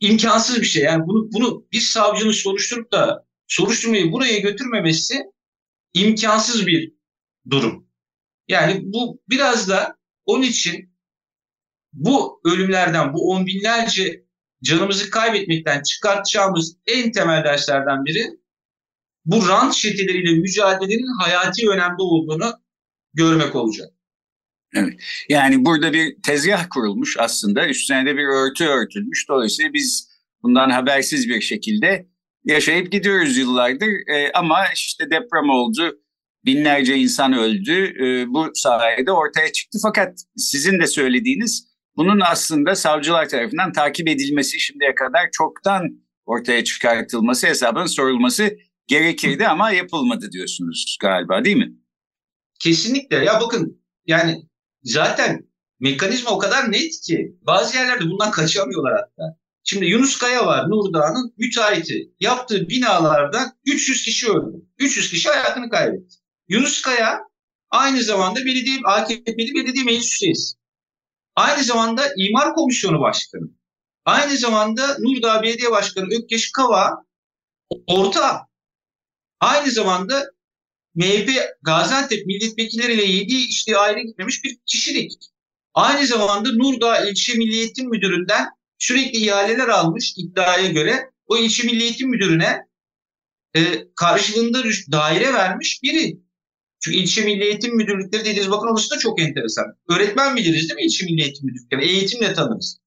imkansız 0.00 0.60
bir 0.60 0.66
şey. 0.66 0.82
Yani 0.82 1.02
bunu 1.06 1.32
bunu 1.32 1.66
bir 1.72 1.80
savcının 1.80 2.32
soruşturup 2.32 2.92
da 2.92 3.26
soruşturmayı 3.48 4.12
buraya 4.12 4.38
götürmemesi 4.38 5.22
imkansız 5.94 6.66
bir 6.66 6.92
durum. 7.50 7.88
Yani 8.48 8.80
bu 8.82 9.22
biraz 9.28 9.68
da 9.68 9.96
onun 10.26 10.42
için 10.42 10.89
bu 11.92 12.40
ölümlerden, 12.44 13.14
bu 13.14 13.30
on 13.30 13.46
binlerce 13.46 14.24
canımızı 14.62 15.10
kaybetmekten 15.10 15.82
çıkartacağımız 15.82 16.76
en 16.86 17.12
temel 17.12 17.44
derslerden 17.44 18.04
biri 18.04 18.26
bu 19.24 19.48
rant 19.48 19.74
çeteleriyle 19.74 20.40
mücadelenin 20.40 21.20
hayati 21.22 21.68
önemli 21.70 22.02
olduğunu 22.02 22.52
görmek 23.14 23.54
olacak. 23.54 23.90
Evet. 24.74 25.00
Yani 25.28 25.64
burada 25.64 25.92
bir 25.92 26.22
tezgah 26.22 26.66
kurulmuş 26.70 27.16
aslında. 27.18 27.68
Üstüne 27.68 28.06
de 28.06 28.16
bir 28.16 28.24
örtü 28.24 28.64
örtülmüş. 28.64 29.28
Dolayısıyla 29.28 29.72
biz 29.72 30.10
bundan 30.42 30.70
habersiz 30.70 31.28
bir 31.28 31.40
şekilde 31.40 32.06
yaşayıp 32.44 32.92
gidiyoruz 32.92 33.36
yıllardır. 33.36 34.08
E, 34.14 34.32
ama 34.34 34.58
işte 34.74 35.04
deprem 35.04 35.50
oldu. 35.50 36.00
Binlerce 36.44 36.96
insan 36.96 37.32
öldü. 37.32 38.04
E, 38.04 38.28
bu 38.28 38.50
sayede 38.54 39.12
ortaya 39.12 39.52
çıktı. 39.52 39.78
Fakat 39.82 40.18
sizin 40.36 40.80
de 40.80 40.86
söylediğiniz 40.86 41.69
bunun 42.00 42.20
aslında 42.20 42.74
savcılar 42.74 43.28
tarafından 43.28 43.72
takip 43.72 44.08
edilmesi 44.08 44.60
şimdiye 44.60 44.94
kadar 44.94 45.30
çoktan 45.32 45.82
ortaya 46.26 46.64
çıkartılması, 46.64 47.46
hesabın 47.46 47.86
sorulması 47.86 48.56
gerekirdi 48.86 49.48
ama 49.48 49.70
yapılmadı 49.70 50.32
diyorsunuz 50.32 50.96
galiba 51.00 51.44
değil 51.44 51.56
mi? 51.56 51.72
Kesinlikle. 52.60 53.16
Ya 53.16 53.40
bakın 53.40 53.82
yani 54.06 54.42
zaten 54.82 55.48
mekanizma 55.80 56.30
o 56.30 56.38
kadar 56.38 56.72
net 56.72 57.00
ki 57.00 57.36
bazı 57.42 57.76
yerlerde 57.76 58.04
bundan 58.04 58.30
kaçamıyorlar 58.30 58.92
hatta. 58.92 59.36
Şimdi 59.64 59.86
Yunus 59.86 60.18
Kaya 60.18 60.46
var 60.46 60.70
Nurdağ'ın 60.70 61.34
müteahhiti. 61.38 62.12
Yaptığı 62.20 62.68
binalardan 62.68 63.52
300 63.66 64.04
kişi 64.04 64.30
öldü. 64.30 64.56
300 64.78 65.10
kişi 65.10 65.28
hayatını 65.28 65.70
kaybetti. 65.70 66.16
Yunus 66.48 66.82
Kaya 66.82 67.20
aynı 67.70 68.02
zamanda 68.02 68.40
belediye 68.40 68.78
AKP'li 68.84 69.54
belediye 69.54 69.84
meclis 69.84 70.22
üyesi. 70.22 70.59
Aynı 71.40 71.64
zamanda 71.64 72.12
imar 72.16 72.54
komisyonu 72.54 73.00
başkanı. 73.00 73.50
Aynı 74.04 74.36
zamanda 74.36 74.96
Nurdağ 74.98 75.42
Belediye 75.42 75.70
Başkanı 75.70 76.06
Ökkeş 76.18 76.52
Kava 76.52 77.04
orta. 77.86 78.46
Aynı 79.40 79.70
zamanda 79.70 80.30
MHP 80.94 81.30
Gaziantep 81.62 82.26
milletvekilleriyle 82.26 83.04
yediği 83.04 83.48
işte 83.48 83.78
ayrı 83.78 84.00
gitmemiş 84.00 84.44
bir 84.44 84.58
kişilik. 84.66 85.12
Aynı 85.74 86.06
zamanda 86.06 86.52
Nurdağ 86.52 87.04
İlçe 87.04 87.34
Milli 87.34 87.56
Eğitim 87.56 87.88
Müdürü'nden 87.88 88.48
sürekli 88.78 89.18
ihaleler 89.18 89.68
almış 89.68 90.14
iddiaya 90.16 90.70
göre. 90.70 91.10
O 91.26 91.36
ilçe 91.36 91.62
Milli 91.62 91.82
Eğitim 91.82 92.10
Müdürü'ne 92.10 92.66
e, 93.56 93.60
karşılığında 93.94 94.62
daire 94.92 95.34
vermiş 95.34 95.80
biri. 95.82 96.20
Çünkü 96.80 96.98
ilçe 96.98 97.24
milli 97.24 97.44
eğitim 97.44 97.76
müdürlükleri 97.76 98.24
dediğiniz 98.24 98.50
bakın 98.50 98.68
orası 98.72 98.90
da 98.90 98.98
çok 98.98 99.20
enteresan. 99.20 99.64
Öğretmen 99.88 100.36
biliriz 100.36 100.68
değil 100.68 100.74
mi 100.74 100.82
ilçe 100.82 101.06
milli 101.06 101.22
eğitim 101.22 101.46
müdürlükleri? 101.46 101.84
Eğitimle 101.84 102.34
tanırız. 102.34 102.78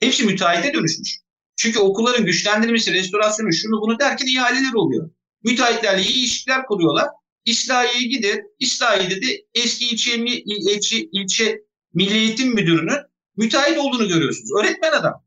Hepsi 0.00 0.24
müteahhite 0.24 0.74
dönüşmüş. 0.74 1.18
Çünkü 1.56 1.78
okulların 1.78 2.24
güçlendirilmesi, 2.24 2.92
restorasyonu, 2.92 3.52
şunu 3.52 3.80
bunu 3.80 3.98
derken 3.98 4.26
ihaleler 4.26 4.74
oluyor. 4.74 5.10
Müteahhitlerle 5.44 6.02
iyi 6.02 6.18
ilişkiler 6.18 6.66
kuruyorlar. 6.66 7.08
İslahiye'ye 7.44 8.08
gidin. 8.08 8.42
İslahiye'de 8.58 9.22
de 9.22 9.44
eski 9.54 9.86
ilçe, 9.86 10.16
ilçe, 10.46 11.08
ilçe 11.12 11.62
milli 11.94 12.14
eğitim 12.14 12.54
müdürünün 12.54 12.98
müteahhit 13.36 13.78
olduğunu 13.78 14.08
görüyorsunuz. 14.08 14.50
Öğretmen 14.60 14.92
adam. 14.92 15.24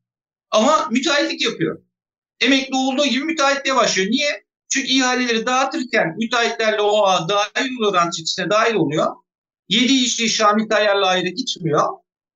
Ama 0.52 0.88
müteahhitlik 0.92 1.42
yapıyor. 1.42 1.82
Emekli 2.42 2.76
olduğu 2.76 3.06
gibi 3.06 3.24
müteahhitliğe 3.24 3.76
başlıyor. 3.76 4.12
Niye? 4.12 4.45
Çünkü 4.70 4.88
ihaleleri 4.88 5.46
dağıtırken 5.46 6.16
müteahhitlerle 6.18 6.82
o 6.82 7.06
ağ 7.06 7.30
dahil 7.30 7.78
oluyor 7.78 7.94
rant 7.94 8.20
içine 8.20 8.50
dahil 8.50 8.76
oluyor. 8.76 9.16
Yedi 9.70 9.94
işçi 9.94 10.30
Şamil 10.30 10.70
Tayyar'la 10.70 11.08
ayrı 11.08 11.30
gitmiyor. 11.30 11.88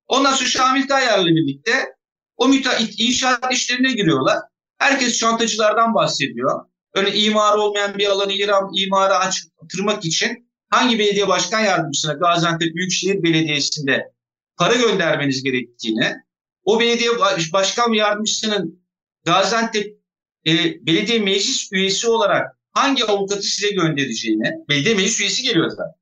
Ondan 0.07 0.33
sonra 0.33 0.49
Şamil 0.49 0.87
Tayyar'la 0.87 1.25
birlikte 1.25 1.95
o 2.37 2.47
müteahhit 2.47 2.99
inşaat 2.99 3.53
işlerine 3.53 3.91
giriyorlar. 3.91 4.37
Herkes 4.77 5.19
çantacılardan 5.19 5.95
bahsediyor. 5.95 6.65
Öyle 6.93 7.13
imar 7.13 7.57
olmayan 7.57 7.97
bir 7.97 8.07
alanı 8.07 8.33
imara 8.73 9.19
açtırmak 9.19 10.05
için 10.05 10.49
hangi 10.69 10.99
belediye 10.99 11.27
başkan 11.27 11.59
yardımcısına 11.59 12.13
Gaziantep 12.13 12.75
Büyükşehir 12.75 13.23
Belediyesi'nde 13.23 14.11
para 14.57 14.75
göndermeniz 14.75 15.43
gerektiğini, 15.43 16.15
o 16.63 16.79
belediye 16.79 17.09
başkan 17.53 17.93
yardımcısının 17.93 18.83
Gaziantep 19.25 19.98
e, 20.47 20.85
belediye 20.85 21.19
meclis 21.19 21.69
üyesi 21.71 22.07
olarak 22.07 22.57
hangi 22.71 23.05
avukatı 23.05 23.41
size 23.41 23.71
göndereceğini, 23.71 24.51
belediye 24.69 24.95
meclis 24.95 25.19
üyesi 25.19 25.43
geliyor 25.43 25.69
zaten. 25.69 25.99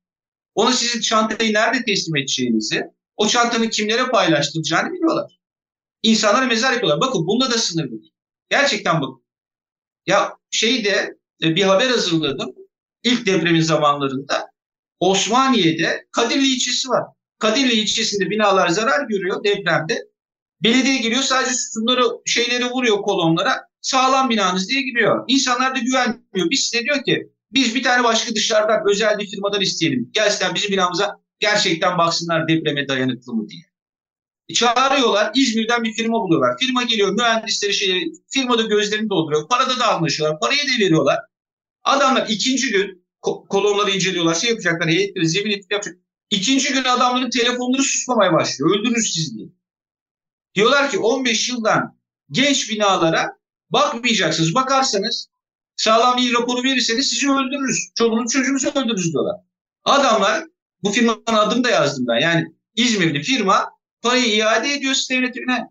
Ona 0.54 0.72
sizin 0.72 1.00
çantayı 1.00 1.54
nerede 1.54 1.84
teslim 1.84 2.16
edeceğinizi, 2.16 2.82
o 3.16 3.28
çantanın 3.28 3.68
kimlere 3.68 4.06
paylaştıracağını 4.06 4.92
biliyorlar. 4.92 5.38
İnsanlara 6.02 6.46
mezar 6.46 6.72
yapıyorlar. 6.72 7.00
Bakın 7.00 7.26
bunda 7.26 7.50
da 7.50 7.58
sınırlı 7.58 7.90
değil. 7.90 8.12
Gerçekten 8.50 9.00
bakın. 9.00 9.24
Ya 10.06 10.36
şeyde 10.50 11.18
e, 11.42 11.56
bir 11.56 11.62
haber 11.62 11.90
hazırladım. 11.90 12.54
İlk 13.02 13.26
depremin 13.26 13.60
zamanlarında 13.60 14.50
Osmaniye'de 15.00 16.06
Kadirli 16.12 16.46
ilçesi 16.46 16.88
var. 16.88 17.04
Kadirli 17.38 17.72
ilçesinde 17.72 18.30
binalar 18.30 18.68
zarar 18.68 19.08
görüyor 19.08 19.44
depremde. 19.44 20.08
Belediye 20.62 20.98
geliyor 20.98 21.22
sadece 21.22 21.54
sütunları 21.54 22.02
şeyleri 22.26 22.64
vuruyor 22.64 23.02
kolonlara 23.02 23.67
sağlam 23.80 24.30
binanız 24.30 24.68
diye 24.68 24.82
giriyor. 24.82 25.24
İnsanlar 25.28 25.74
da 25.74 25.78
güvenmiyor. 25.78 26.50
Biz 26.50 26.60
size 26.60 26.84
diyor 26.84 27.04
ki 27.04 27.28
biz 27.52 27.74
bir 27.74 27.82
tane 27.82 28.04
başka 28.04 28.34
dışarıdan 28.34 28.82
özel 28.90 29.18
bir 29.18 29.26
firmadan 29.26 29.60
isteyelim. 29.60 30.10
Gelsinler 30.12 30.54
bizim 30.54 30.70
binamıza 30.70 31.16
gerçekten 31.40 31.98
baksınlar 31.98 32.48
depreme 32.48 32.88
dayanıklı 32.88 33.34
mı 33.34 33.48
diye. 33.48 33.62
E 34.48 34.54
çağırıyorlar. 34.54 35.32
İzmir'den 35.34 35.84
bir 35.84 35.92
firma 35.92 36.20
buluyorlar. 36.20 36.56
Firma 36.60 36.82
geliyor. 36.82 37.12
Mühendisleri 37.12 37.74
şey, 37.74 38.12
firmada 38.30 38.62
gözlerini 38.62 39.10
dolduruyor. 39.10 39.48
Parada 39.48 39.78
da 39.78 39.94
anlaşıyorlar. 39.94 40.40
Parayı 40.40 40.62
da 40.62 40.84
veriyorlar. 40.84 41.18
Adamlar 41.84 42.26
ikinci 42.28 42.70
gün 42.70 43.06
kolonları 43.22 43.90
inceliyorlar. 43.90 44.34
Şey 44.34 44.50
yapacaklar. 44.50 44.88
Heyetleri 44.88 45.28
zemin 45.28 45.50
etki 45.50 45.74
yapacak. 45.74 45.96
İkinci 46.30 46.72
gün 46.72 46.84
adamların 46.84 47.30
telefonları 47.30 47.82
susmamaya 47.82 48.32
başlıyor. 48.32 48.70
Öldürürüz 48.70 49.14
sizi 49.14 49.34
diye. 49.38 49.48
Diyorlar 50.54 50.90
ki 50.90 50.98
15 50.98 51.48
yıldan 51.48 51.98
genç 52.30 52.70
binalara 52.70 53.37
Bakmayacaksınız. 53.70 54.54
Bakarsanız 54.54 55.28
sağlam 55.76 56.16
bir 56.16 56.34
raporu 56.34 56.62
verirseniz 56.62 57.10
sizi 57.10 57.30
öldürürüz. 57.30 57.90
Çoluğunuz 57.94 58.32
çocuğunuzu 58.32 58.68
öldürürüz 58.68 59.12
diyorlar. 59.12 59.36
Adamlar 59.84 60.44
bu 60.82 60.90
firmanın 60.90 61.22
adını 61.26 61.64
da 61.64 61.70
yazdım 61.70 62.04
ben. 62.08 62.20
Yani 62.20 62.46
İzmirli 62.74 63.22
firma 63.22 63.70
parayı 64.02 64.36
iade 64.36 64.72
ediyor 64.72 64.94
devletine. 65.10 65.64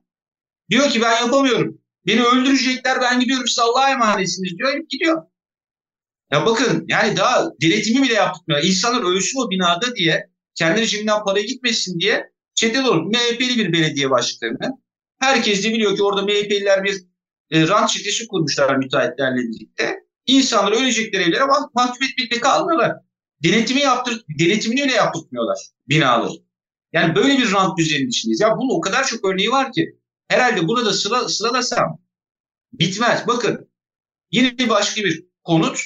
Diyor 0.69 0.89
ki 0.89 1.01
ben 1.01 1.21
yapamıyorum. 1.21 1.81
Beni 2.07 2.23
öldürecekler 2.23 3.01
ben 3.01 3.19
gidiyorum 3.19 3.47
siz 3.47 3.59
Allah'a 3.59 3.91
emanetsiniz 3.91 4.57
diyor. 4.57 4.77
Gidiyor. 4.89 5.23
Ya 6.31 6.45
bakın 6.45 6.85
yani 6.87 7.17
daha 7.17 7.51
denetimi 7.61 8.03
bile 8.03 8.13
yaptırmıyor. 8.13 8.63
İnsanlar 8.63 9.01
ölsün 9.01 9.39
o 9.39 9.49
binada 9.49 9.95
diye 9.95 10.29
kendi 10.55 10.87
cebinden 10.87 11.23
para 11.23 11.41
gitmesin 11.41 11.99
diye 11.99 12.31
çete 12.55 12.81
olur. 12.81 13.05
MHP'li 13.05 13.57
bir 13.57 13.73
belediye 13.73 14.09
başkanı. 14.09 14.57
Herkes 15.19 15.63
de 15.63 15.73
biliyor 15.73 15.95
ki 15.95 16.03
orada 16.03 16.21
MHP'liler 16.21 16.83
bir 16.83 17.06
e, 17.51 17.67
rant 17.67 17.89
çetesi 17.89 18.27
kurmuşlar 18.27 18.75
müteahhitlerle 18.75 19.37
birlikte. 19.37 19.99
İnsanları 20.25 20.75
ölecekleri 20.75 21.23
evlere 21.23 21.45
mah 21.45 21.67
mahkum 21.73 22.07
etmekle 22.07 22.39
kalmıyorlar. 22.39 22.95
Denetimi 23.43 23.81
yaptır, 23.81 24.25
denetimini 24.39 24.83
bile 24.83 24.93
yaptırmıyorlar 24.93 25.57
binaları. 25.89 26.33
Yani 26.93 27.15
böyle 27.15 27.37
bir 27.37 27.51
rant 27.51 27.77
düzeninin 27.77 28.09
içindeyiz. 28.09 28.41
Ya 28.41 28.57
bunun 28.57 28.77
o 28.77 28.81
kadar 28.81 29.07
çok 29.07 29.25
örneği 29.25 29.51
var 29.51 29.71
ki. 29.71 29.99
Herhalde 30.27 30.67
burada 30.67 30.93
sıra, 30.93 31.29
sıralasam 31.29 32.01
bitmez. 32.73 33.27
Bakın 33.27 33.69
yine 34.31 34.57
bir 34.57 34.69
başka 34.69 35.03
bir 35.03 35.25
konut 35.43 35.79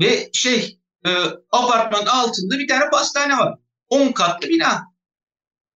ve 0.00 0.30
şey 0.32 0.80
e, 1.06 1.10
apartmanın 1.50 2.06
altında 2.06 2.58
bir 2.58 2.68
tane 2.68 2.90
pastane 2.90 3.38
var. 3.38 3.58
10 3.88 4.12
katlı 4.12 4.48
bina. 4.48 4.82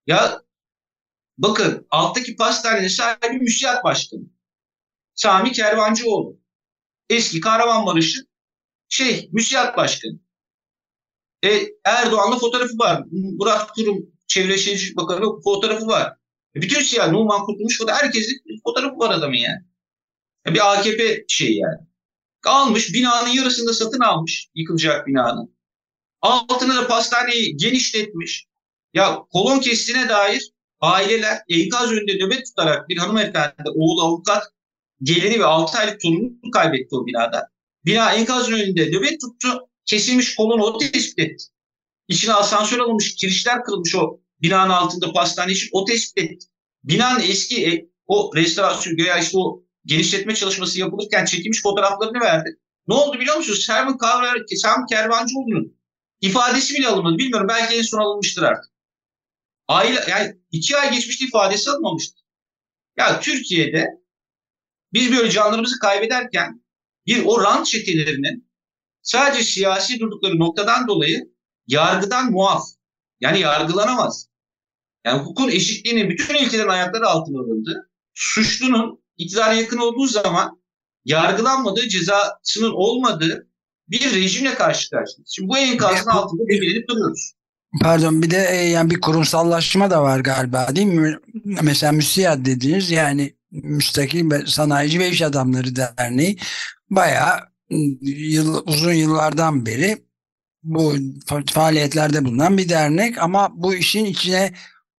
Ya 0.06 0.42
bakın 1.38 1.86
alttaki 1.90 2.36
pastanenin 2.36 2.88
sahibi 2.88 3.38
müsiyat 3.38 3.84
başkanı. 3.84 4.22
Sami 5.18 5.52
Kervancıoğlu. 5.52 6.36
Eski 7.10 7.40
Kahramanmaraş'ın 7.40 8.28
şey 8.88 9.28
müsiyat 9.32 9.76
başkanı. 9.76 10.18
E, 11.44 11.62
Erdoğan'la 11.84 12.38
fotoğrafı 12.38 12.78
var. 12.78 13.04
Murat 13.10 13.72
Kurum 13.72 14.06
Çevre 14.26 14.58
Şehircilik 14.58 14.96
Bakanı 14.96 15.40
fotoğrafı 15.44 15.86
var. 15.86 16.16
E, 16.56 16.62
bütün 16.62 16.82
siyah 16.82 17.10
Numan 17.10 17.46
Kurtulmuş 17.46 17.78
fotoğrafı 17.78 18.04
herkesin 18.04 18.42
fotoğrafı 18.64 18.98
var 18.98 19.10
adamın 19.10 19.36
yani. 19.36 19.62
E, 20.46 20.54
bir 20.54 20.72
AKP 20.72 21.24
şeyi 21.28 21.58
yani. 21.58 21.88
Almış 22.46 22.94
binanın 22.94 23.30
yarısında 23.30 23.72
satın 23.72 24.00
almış 24.00 24.48
yıkılacak 24.54 25.06
binanın. 25.06 25.56
Altına 26.22 26.76
da 26.76 26.86
pastaneyi 26.86 27.56
genişletmiş. 27.56 28.46
Ya 28.94 29.18
kolon 29.32 29.58
kestiğine 29.58 30.08
dair 30.08 30.52
aileler 30.80 31.38
enkaz 31.48 31.92
önünde 31.92 32.24
nöbet 32.24 32.46
tutarak 32.46 32.88
bir 32.88 32.96
hanımefendi, 32.96 33.70
oğul 33.74 33.98
avukat 34.00 34.52
geliri 35.02 35.40
ve 35.40 35.44
6 35.44 35.78
aylık 35.78 36.00
torununu 36.00 36.50
kaybetti 36.52 36.96
o 36.96 37.06
binada. 37.06 37.48
Bina 37.84 38.12
enkazın 38.12 38.52
önünde 38.52 38.86
nöbet 38.90 39.20
tuttu. 39.20 39.68
Kesilmiş 39.84 40.36
kolunu 40.36 40.64
o 40.64 40.78
tespit 40.78 41.18
etti. 41.18 41.44
İçine 42.08 42.32
asansör 42.32 42.78
alınmış, 42.78 43.14
kirişler 43.14 43.64
kırılmış 43.64 43.94
o 43.94 44.20
binanın 44.42 44.70
altında 44.70 45.12
pastane 45.12 45.52
için 45.52 45.68
o 45.72 45.84
tespit 45.84 46.24
etti. 46.24 46.46
Binanın 46.84 47.20
eski 47.20 47.66
e, 47.66 47.88
o 48.06 48.30
restorasyon 48.34 48.96
veya 48.96 49.18
işte 49.18 49.38
o 49.38 49.62
genişletme 49.84 50.34
çalışması 50.34 50.80
yapılırken 50.80 51.24
çekilmiş 51.24 51.62
fotoğraflarını 51.62 52.20
verdi. 52.20 52.58
Ne 52.88 52.94
oldu 52.94 53.20
biliyor 53.20 53.36
musunuz? 53.36 53.64
Sermin 53.64 53.98
Kavrar, 53.98 54.38
Sermin 54.56 54.86
Kervancıoğlu'nun 54.86 55.78
ifadesi 56.20 56.74
bile 56.74 56.88
alınmadı. 56.88 57.18
Bilmiyorum 57.18 57.46
belki 57.48 57.74
en 57.74 57.82
son 57.82 57.98
alınmıştır 57.98 58.42
artık. 58.42 58.72
Aile, 59.68 60.04
yani 60.10 60.36
iki 60.50 60.76
ay 60.76 60.92
geçmişti 60.92 61.24
ifadesi 61.24 61.70
alınmamıştı. 61.70 62.20
Ya 62.96 63.20
Türkiye'de 63.20 63.86
biz 64.92 65.12
böyle 65.12 65.30
canlarımızı 65.30 65.78
kaybederken 65.78 66.62
bir 67.06 67.24
o 67.24 67.42
rant 67.42 67.66
çetelerinin 67.66 68.50
sadece 69.02 69.44
siyasi 69.44 70.00
durdukları 70.00 70.38
noktadan 70.38 70.88
dolayı 70.88 71.32
yargıdan 71.66 72.30
muaf. 72.32 72.64
Yani 73.20 73.40
yargılanamaz. 73.40 74.28
Yani 75.04 75.20
hukukun 75.20 75.48
eşitliğinin 75.48 76.10
bütün 76.10 76.34
ilkelerin 76.34 76.68
ayakları 76.68 77.06
altına 77.06 77.40
alındı. 77.40 77.90
Suçlunun 78.14 79.02
iktidara 79.16 79.52
yakın 79.52 79.78
olduğu 79.78 80.06
zaman 80.06 80.62
yargılanmadığı, 81.04 81.88
cezasının 81.88 82.72
olmadığı 82.72 83.48
bir 83.88 84.14
rejimle 84.14 84.54
karşı 84.54 84.90
karşıyayız. 84.90 85.32
Şimdi 85.34 85.48
bu 85.48 85.58
enkazın 85.58 86.10
altında 86.10 86.42
debelenip 86.42 86.88
duruyoruz. 86.88 87.32
Pardon 87.82 88.22
bir 88.22 88.30
de 88.30 88.48
e, 88.50 88.54
yani 88.54 88.90
bir 88.90 89.00
kurumsallaşma 89.00 89.90
da 89.90 90.02
var 90.02 90.20
galiba 90.20 90.76
değil 90.76 90.86
mi? 90.86 91.18
Mesela 91.62 91.92
müsiyat 91.92 92.44
dediniz 92.44 92.90
yani 92.90 93.34
Müstakil 93.50 94.46
Sanayici 94.46 94.98
ve 94.98 95.10
İş 95.10 95.22
Adamları 95.22 95.76
Derneği 95.76 96.38
bayağı 96.90 97.40
yıl, 98.00 98.66
uzun 98.66 98.92
yıllardan 98.92 99.66
beri 99.66 100.08
bu 100.62 100.94
faaliyetlerde 101.52 102.24
bulunan 102.24 102.58
bir 102.58 102.68
dernek 102.68 103.18
ama 103.18 103.48
bu 103.54 103.74
işin 103.74 104.04
içine 104.04 104.52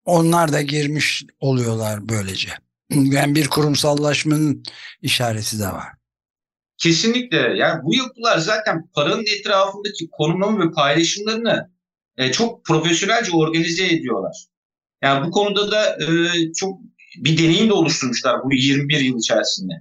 onlar 0.05 0.53
da 0.53 0.61
girmiş 0.61 1.25
oluyorlar 1.39 2.09
böylece. 2.09 2.49
Yani 2.89 3.35
bir 3.35 3.47
kurumsallaşmanın 3.47 4.63
işareti 5.01 5.59
de 5.59 5.67
var. 5.67 5.87
Kesinlikle. 6.77 7.37
Yani 7.37 7.83
bu 7.83 7.95
yapılar 7.95 8.37
zaten 8.37 8.89
paranın 8.93 9.25
etrafındaki 9.39 10.09
konumlama 10.11 10.65
ve 10.65 10.71
paylaşımlarını 10.71 11.69
e, 12.17 12.31
çok 12.31 12.65
profesyonelce 12.65 13.31
organize 13.31 13.85
ediyorlar. 13.85 14.45
Yani 15.03 15.27
bu 15.27 15.31
konuda 15.31 15.71
da 15.71 15.97
e, 16.03 16.07
çok 16.53 16.79
bir 17.17 17.37
deneyim 17.37 17.69
de 17.69 17.73
oluşturmuşlar 17.73 18.43
bu 18.43 18.53
21 18.53 18.99
yıl 18.99 19.17
içerisinde. 19.17 19.73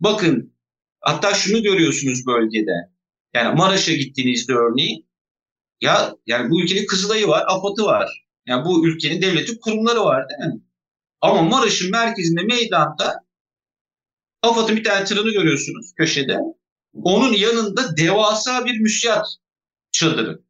Bakın 0.00 0.54
hatta 1.00 1.34
şunu 1.34 1.62
görüyorsunuz 1.62 2.26
bölgede. 2.26 2.94
Yani 3.34 3.56
Maraş'a 3.56 3.92
gittiğinizde 3.92 4.52
örneğin 4.52 5.06
ya 5.80 6.16
yani 6.26 6.50
bu 6.50 6.62
ülkenin 6.62 6.86
Kızılay'ı 6.86 7.28
var, 7.28 7.44
AFAD'ı 7.48 7.84
var. 7.84 8.26
Yani 8.46 8.64
bu 8.64 8.88
ülkenin 8.88 9.22
devleti 9.22 9.60
kurumları 9.60 10.04
var 10.04 10.28
değil 10.28 10.52
mi? 10.52 10.60
Ama 11.20 11.42
Maraş'ın 11.42 11.90
merkezinde 11.90 12.42
meydanda 12.42 13.24
AFAD'ın 14.42 14.76
bir 14.76 14.84
tane 14.84 15.04
tırını 15.04 15.30
görüyorsunuz 15.30 15.92
köşede. 15.96 16.38
Onun 16.92 17.32
yanında 17.32 17.96
devasa 17.96 18.66
bir 18.66 18.80
müsiyat 18.80 19.26
çadırı. 19.92 20.42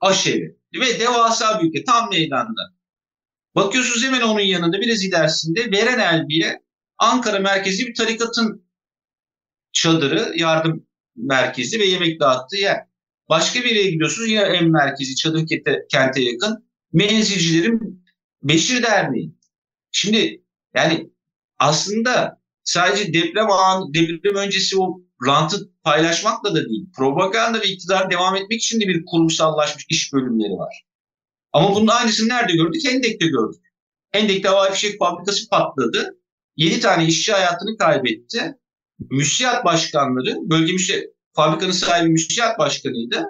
Aşevi. 0.00 0.58
Ve 0.74 1.00
devasa 1.00 1.60
bir 1.60 1.68
ülke 1.68 1.84
tam 1.84 2.10
meydanda. 2.10 2.75
Bakıyorsunuz 3.56 4.04
hemen 4.04 4.20
onun 4.20 4.40
yanında 4.40 4.80
biraz 4.80 5.04
ilerisinde 5.04 5.70
Veren 5.72 5.98
Elbiye 5.98 6.62
Ankara 6.98 7.38
merkezi 7.38 7.86
bir 7.86 7.94
tarikatın 7.94 8.66
çadırı, 9.72 10.32
yardım 10.36 10.86
merkezi 11.16 11.80
ve 11.80 11.84
yemek 11.84 12.20
dağıttığı 12.20 12.56
yer. 12.56 12.76
Başka 13.28 13.60
bir 13.60 13.74
yere 13.74 13.90
gidiyorsunuz 13.90 14.30
yine 14.30 14.40
en 14.40 14.70
merkezi 14.70 15.16
çadır 15.16 15.46
kente 15.90 16.22
yakın 16.22 16.66
menzilcilerin 16.92 18.04
Beşir 18.42 18.82
Derneği. 18.82 19.34
Şimdi 19.92 20.42
yani 20.74 21.10
aslında 21.58 22.40
sadece 22.64 23.14
deprem 23.14 23.50
an, 23.50 23.94
deprem 23.94 24.36
öncesi 24.36 24.78
o 24.78 25.00
rantı 25.26 25.70
paylaşmakla 25.82 26.54
da 26.54 26.68
değil. 26.68 26.86
Propaganda 26.96 27.60
ve 27.60 27.68
iktidar 27.68 28.10
devam 28.10 28.36
etmek 28.36 28.62
için 28.62 28.80
de 28.80 28.88
bir 28.88 29.04
kurumsallaşmış 29.06 29.86
iş 29.88 30.12
bölümleri 30.12 30.52
var. 30.52 30.85
Ama 31.56 31.74
bunun 31.74 31.86
aynısını 31.86 32.28
nerede 32.28 32.52
gördük? 32.52 32.82
Hendek'te 32.84 33.26
gördük. 33.26 33.62
Hendek'te 34.12 34.48
havai 34.48 34.72
fişek 34.72 34.98
fabrikası 34.98 35.48
patladı. 35.48 36.18
7 36.56 36.80
tane 36.80 37.06
işçi 37.06 37.32
hayatını 37.32 37.76
kaybetti. 37.76 38.54
Müsiyat 39.10 39.64
başkanları, 39.64 40.36
bölge 40.50 40.72
müsiyat, 40.72 41.04
fabrikanın 41.32 41.72
sahibi 41.72 42.08
müsiyat 42.08 42.58
başkanıydı. 42.58 43.24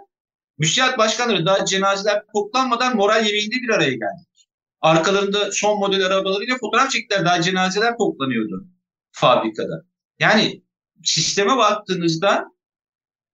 Müsiyat 0.58 0.98
başkanları 0.98 1.46
daha 1.46 1.64
cenazeler 1.64 2.22
toplanmadan 2.34 2.96
moral 2.96 3.26
yemeğinde 3.26 3.56
bir 3.56 3.74
araya 3.74 3.90
geldi. 3.90 4.26
Arkalarında 4.80 5.52
son 5.52 5.78
model 5.78 6.06
arabalarıyla 6.06 6.56
fotoğraf 6.58 6.90
çektiler. 6.90 7.24
Daha 7.24 7.42
cenazeler 7.42 7.98
toplanıyordu 7.98 8.66
fabrikada. 9.10 9.82
Yani 10.18 10.62
sisteme 11.04 11.56
baktığınızda 11.56 12.44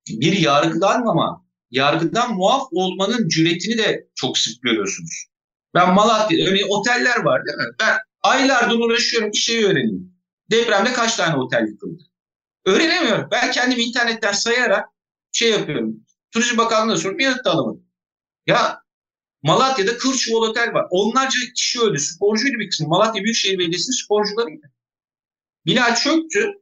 bir 0.09 0.33
yargılanmama, 0.33 1.42
yargıdan 1.73 2.35
muaf 2.35 2.69
olmanın 2.73 3.29
cüretini 3.29 3.79
de 3.79 4.09
çok 4.15 4.39
sık 4.39 4.63
görüyorsunuz. 4.63 5.27
Ben 5.75 5.95
Malatya, 5.95 6.49
örneğin 6.49 6.67
oteller 6.69 7.25
var 7.25 7.47
değil 7.47 7.59
mi? 7.59 7.75
Ben 7.81 7.99
aylardır 8.23 8.79
uğraşıyorum 8.79 9.33
bir 9.33 9.39
şeyi 9.39 9.67
öğreneyim. 9.67 10.15
Depremde 10.51 10.93
kaç 10.93 11.17
tane 11.17 11.37
otel 11.37 11.67
yıkıldı? 11.69 12.03
Öğrenemiyorum. 12.67 13.29
Ben 13.31 13.51
kendim 13.51 13.79
internetten 13.79 14.33
sayarak 14.33 14.89
şey 15.33 15.51
yapıyorum. 15.51 16.07
Turizm 16.31 16.59
Bakanlığı'na 16.59 16.97
sorup 16.97 17.21
yanıt 17.21 17.45
da 17.45 17.51
alamadım. 17.51 17.85
Ya 18.47 18.83
Malatya'da 19.43 19.99
Kırçuval 19.99 20.49
Otel 20.49 20.75
var. 20.75 20.87
Onlarca 20.91 21.39
kişi 21.57 21.81
öldü. 21.81 21.99
Sporcuydu 21.99 22.59
bir 22.59 22.71
kısmı. 22.71 22.89
Malatya 22.89 23.25
Büyükşehir 23.25 23.59
Belediyesi'nin 23.59 24.05
sporcularıydı. 24.05 24.73
Bina 25.67 25.95
çöktü 25.95 26.53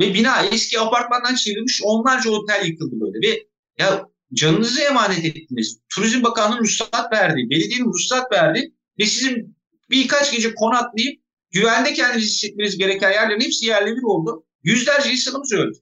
ve 0.00 0.14
bina 0.14 0.42
eski 0.42 0.80
apartmandan 0.80 1.34
çevrilmiş 1.34 1.80
onlarca 1.84 2.30
otel 2.30 2.66
yıkıldı 2.66 2.94
böyle. 3.00 3.28
Ve 3.28 3.46
ya 3.78 4.08
canınızı 4.34 4.80
emanet 4.80 5.24
ettiniz. 5.24 5.78
Turizm 5.94 6.22
Bakanlığı'nın 6.22 6.60
ruhsat 6.60 7.12
verdi. 7.12 7.46
Belediyenin 7.50 7.92
ruhsat 7.92 8.32
verdi. 8.32 8.72
Ve 8.98 9.06
sizin 9.06 9.56
birkaç 9.90 10.32
gece 10.32 10.54
konaklayıp 10.54 11.22
güvende 11.50 11.92
kendinizi 11.92 12.26
hissetmeniz 12.26 12.78
gereken 12.78 13.10
yerlerin 13.10 13.40
hepsi 13.40 13.66
yerle 13.66 13.96
bir 13.96 14.02
oldu. 14.02 14.44
Yüzlerce 14.62 15.12
insanımız 15.12 15.52
öldü. 15.52 15.78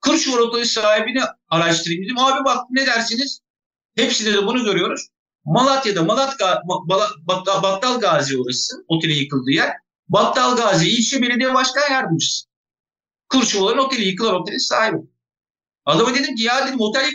Kırşehir 0.00 0.36
Oteli 0.36 0.66
sahibini 0.66 1.20
araştırayım 1.48 2.04
dedim. 2.04 2.18
Abi 2.18 2.44
bak 2.44 2.58
ne 2.70 2.86
dersiniz? 2.86 3.40
Hepsinde 3.96 4.32
de 4.32 4.46
bunu 4.46 4.64
görüyoruz. 4.64 5.08
Malatya'da 5.44 6.02
Malatka, 6.02 6.62
Battal, 7.26 7.62
Battal 7.62 8.00
Gazi 8.00 8.38
orası. 8.38 8.84
Otelin 8.88 9.14
yıkıldığı 9.14 9.50
yer. 9.50 9.72
Battal 10.08 10.56
Gazi 10.56 10.88
ilçe 10.88 11.22
belediye 11.22 11.54
başkan 11.54 11.90
yardımcısı. 11.90 12.46
Kırşehir'in 13.28 13.78
oteli 13.78 14.04
yıkılan 14.04 14.34
otelin 14.34 14.58
sahibi. 14.58 14.96
Adama 15.84 16.14
dedim 16.14 16.34
ki 16.34 16.42
ya 16.42 16.66
dedim 16.66 16.80
otel. 16.80 17.10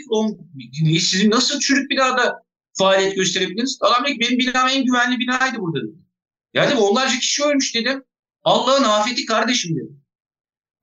Sizin 1.00 1.30
nasıl 1.30 1.60
çürük 1.60 1.90
binada 1.90 2.42
faaliyet 2.72 3.16
gösterebildiniz? 3.16 3.78
Adam 3.80 4.04
dedi 4.04 4.12
ki 4.12 4.20
benim 4.20 4.38
binam 4.38 4.68
en 4.68 4.84
güvenli 4.84 5.18
binaydı 5.18 5.58
burada 5.58 5.86
dedi. 5.86 5.96
Ya 6.54 6.66
dedim 6.66 6.78
onlarca 6.78 7.18
kişi 7.18 7.44
ölmüş 7.44 7.74
dedim. 7.74 8.04
Allah'ın 8.42 8.84
afeti 8.84 9.26
kardeşim 9.26 9.76
dedim. 9.76 10.04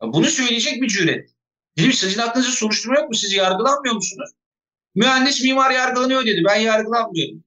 Bunu 0.02 0.26
söyleyecek 0.26 0.82
bir 0.82 0.88
cüret. 0.88 1.30
Dedim 1.78 1.94
sizin 1.94 2.20
aklınızda 2.22 2.52
soruşturma 2.52 3.00
yok 3.00 3.10
mu? 3.10 3.16
Siz 3.16 3.34
yargılanmıyor 3.34 3.96
musunuz? 3.96 4.30
Mühendis 4.96 5.44
mimar 5.44 5.72
yargılanıyor 5.72 6.26
dedi. 6.26 6.42
Ben 6.48 6.56
yargılanmıyorum. 6.56 7.44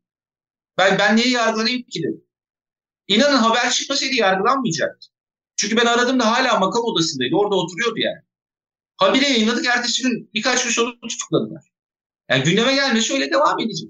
Ben, 0.78 0.98
ben 0.98 1.16
niye 1.16 1.28
yargılanayım 1.28 1.82
ki 1.82 2.02
dedim. 2.02 2.24
İnanın 3.08 3.36
haber 3.36 3.70
çıkmasaydı 3.70 4.14
yargılanmayacaktı. 4.14 5.08
Çünkü 5.56 5.76
ben 5.76 5.86
aradım 5.86 6.20
da 6.20 6.30
hala 6.32 6.58
makam 6.58 6.84
odasındaydı. 6.84 7.36
Orada 7.36 7.54
oturuyordu 7.54 7.98
yani. 7.98 8.27
Habire 8.98 9.28
yayınladık. 9.28 9.66
Ertesi 9.66 10.02
gün 10.02 10.30
birkaç 10.34 10.64
gün 10.64 10.70
sonra 10.70 10.90
tutukladılar. 11.08 11.64
Yani 12.30 12.44
gündeme 12.44 12.74
gelmesi 12.74 13.14
öyle 13.14 13.30
devam 13.30 13.60
edecek. 13.60 13.88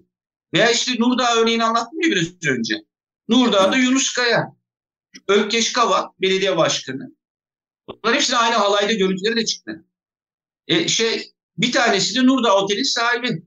Veya 0.55 0.71
işte 0.71 0.93
Nurdağ 0.99 1.37
örneğini 1.37 1.65
anlattım 1.65 2.01
ya 2.03 2.11
biraz 2.11 2.27
önce. 2.59 2.75
Nurdağ'da 3.29 3.77
Yunus 3.77 4.13
Kaya, 4.13 4.57
Ökkeş 5.29 5.73
Kava, 5.73 6.15
belediye 6.21 6.57
başkanı. 6.57 7.17
Bunlar 7.89 8.17
hepsinin 8.17 8.37
aynı 8.37 8.55
halayda 8.55 8.93
görüntüleri 8.93 9.37
de 9.37 9.45
çıktı. 9.45 9.85
E, 10.67 10.89
şey 10.89 11.33
bir 11.59 11.73
tanesi 11.73 12.15
de 12.15 12.27
Nurdağ 12.27 12.57
Oteli 12.57 12.85
sahibi. 12.85 13.43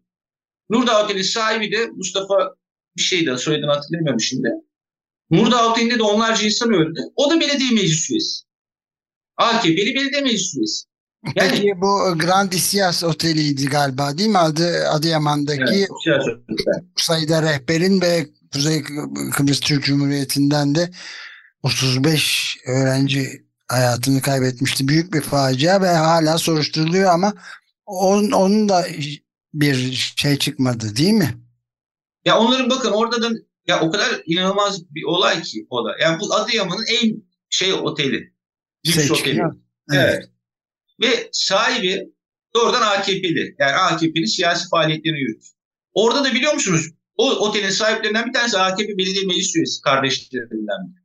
Nurdağ 0.70 1.06
Oteli 1.06 1.24
sahibi 1.24 1.72
de 1.72 1.88
Mustafa 1.88 2.56
bir 2.98 3.02
şeydi 3.02 3.38
soyadını 3.38 3.72
hatırlamıyorum 3.72 4.20
şimdi. 4.20 4.50
Nurdağ 5.30 5.72
Oteli'nde 5.72 6.00
de 6.00 6.04
onlarca 6.04 6.46
insan 6.46 6.74
öldü. 6.74 7.00
O 7.16 7.32
da 7.32 7.40
belediye 7.40 7.72
meclis 7.72 8.10
üyesi. 8.12 8.44
AKP'li 9.38 9.96
belediye 9.96 10.22
meclis 10.22 10.56
üyesi. 10.56 10.91
Yani, 11.36 11.50
Peki 11.50 11.82
bu 11.82 12.18
Grand 12.18 12.52
Isyas 12.52 13.04
Oteli'ydi 13.04 13.66
galiba 13.66 14.18
değil 14.18 14.30
mi? 14.30 14.38
Adı 14.38 14.88
Adıyaman'daki 14.90 15.88
evet, 16.08 16.38
sayıda 16.96 17.42
rehberin 17.42 18.02
ve 18.02 18.28
Kuzey 18.54 18.84
Kıbrıs 19.34 19.60
Türk 19.60 19.84
Cumhuriyeti'nden 19.84 20.76
de 20.76 20.92
35 21.64 22.58
öğrenci 22.68 23.46
hayatını 23.68 24.22
kaybetmişti. 24.22 24.88
Büyük 24.88 25.14
bir 25.14 25.22
facia 25.22 25.82
ve 25.82 25.88
hala 25.88 26.38
soruşturuluyor 26.38 27.14
ama 27.14 27.34
onun, 27.86 28.32
onun 28.32 28.70
da 28.70 28.86
bir 29.54 29.92
şey 30.16 30.38
çıkmadı 30.38 30.96
değil 30.96 31.14
mi? 31.14 31.38
Ya 32.26 32.40
onların 32.40 32.70
bakın 32.70 32.92
orada 32.92 33.22
da 33.22 33.30
ya 33.68 33.82
o 33.82 33.92
kadar 33.92 34.22
inanılmaz 34.26 34.82
bir 34.90 35.04
olay 35.04 35.42
ki 35.42 35.68
o 35.70 35.86
da. 35.86 35.96
Yani 36.02 36.20
bu 36.20 36.36
Adıyaman'ın 36.36 36.86
en 37.02 37.24
şey 37.50 37.74
oteli. 37.74 38.34
Lüks 38.88 39.12
oteli. 39.12 39.40
Evet. 39.40 39.54
evet. 39.94 40.30
Ve 41.02 41.30
sahibi 41.32 42.14
doğrudan 42.56 42.82
AKP'li. 42.82 43.56
Yani 43.60 43.72
AKP'nin 43.72 44.26
siyasi 44.26 44.70
faaliyetlerini 44.70 45.20
yürütür. 45.20 45.50
Orada 45.94 46.24
da 46.24 46.34
biliyor 46.34 46.54
musunuz? 46.54 46.90
O 47.18 47.32
otelin 47.32 47.70
sahiplerinden 47.70 48.28
bir 48.28 48.34
tanesi 48.34 48.58
AKP 48.58 48.98
Belediye 48.98 49.26
Meclis 49.26 49.56
Üyesi 49.56 49.82
kardeşlerinden 49.82 50.88
biri. 50.88 51.02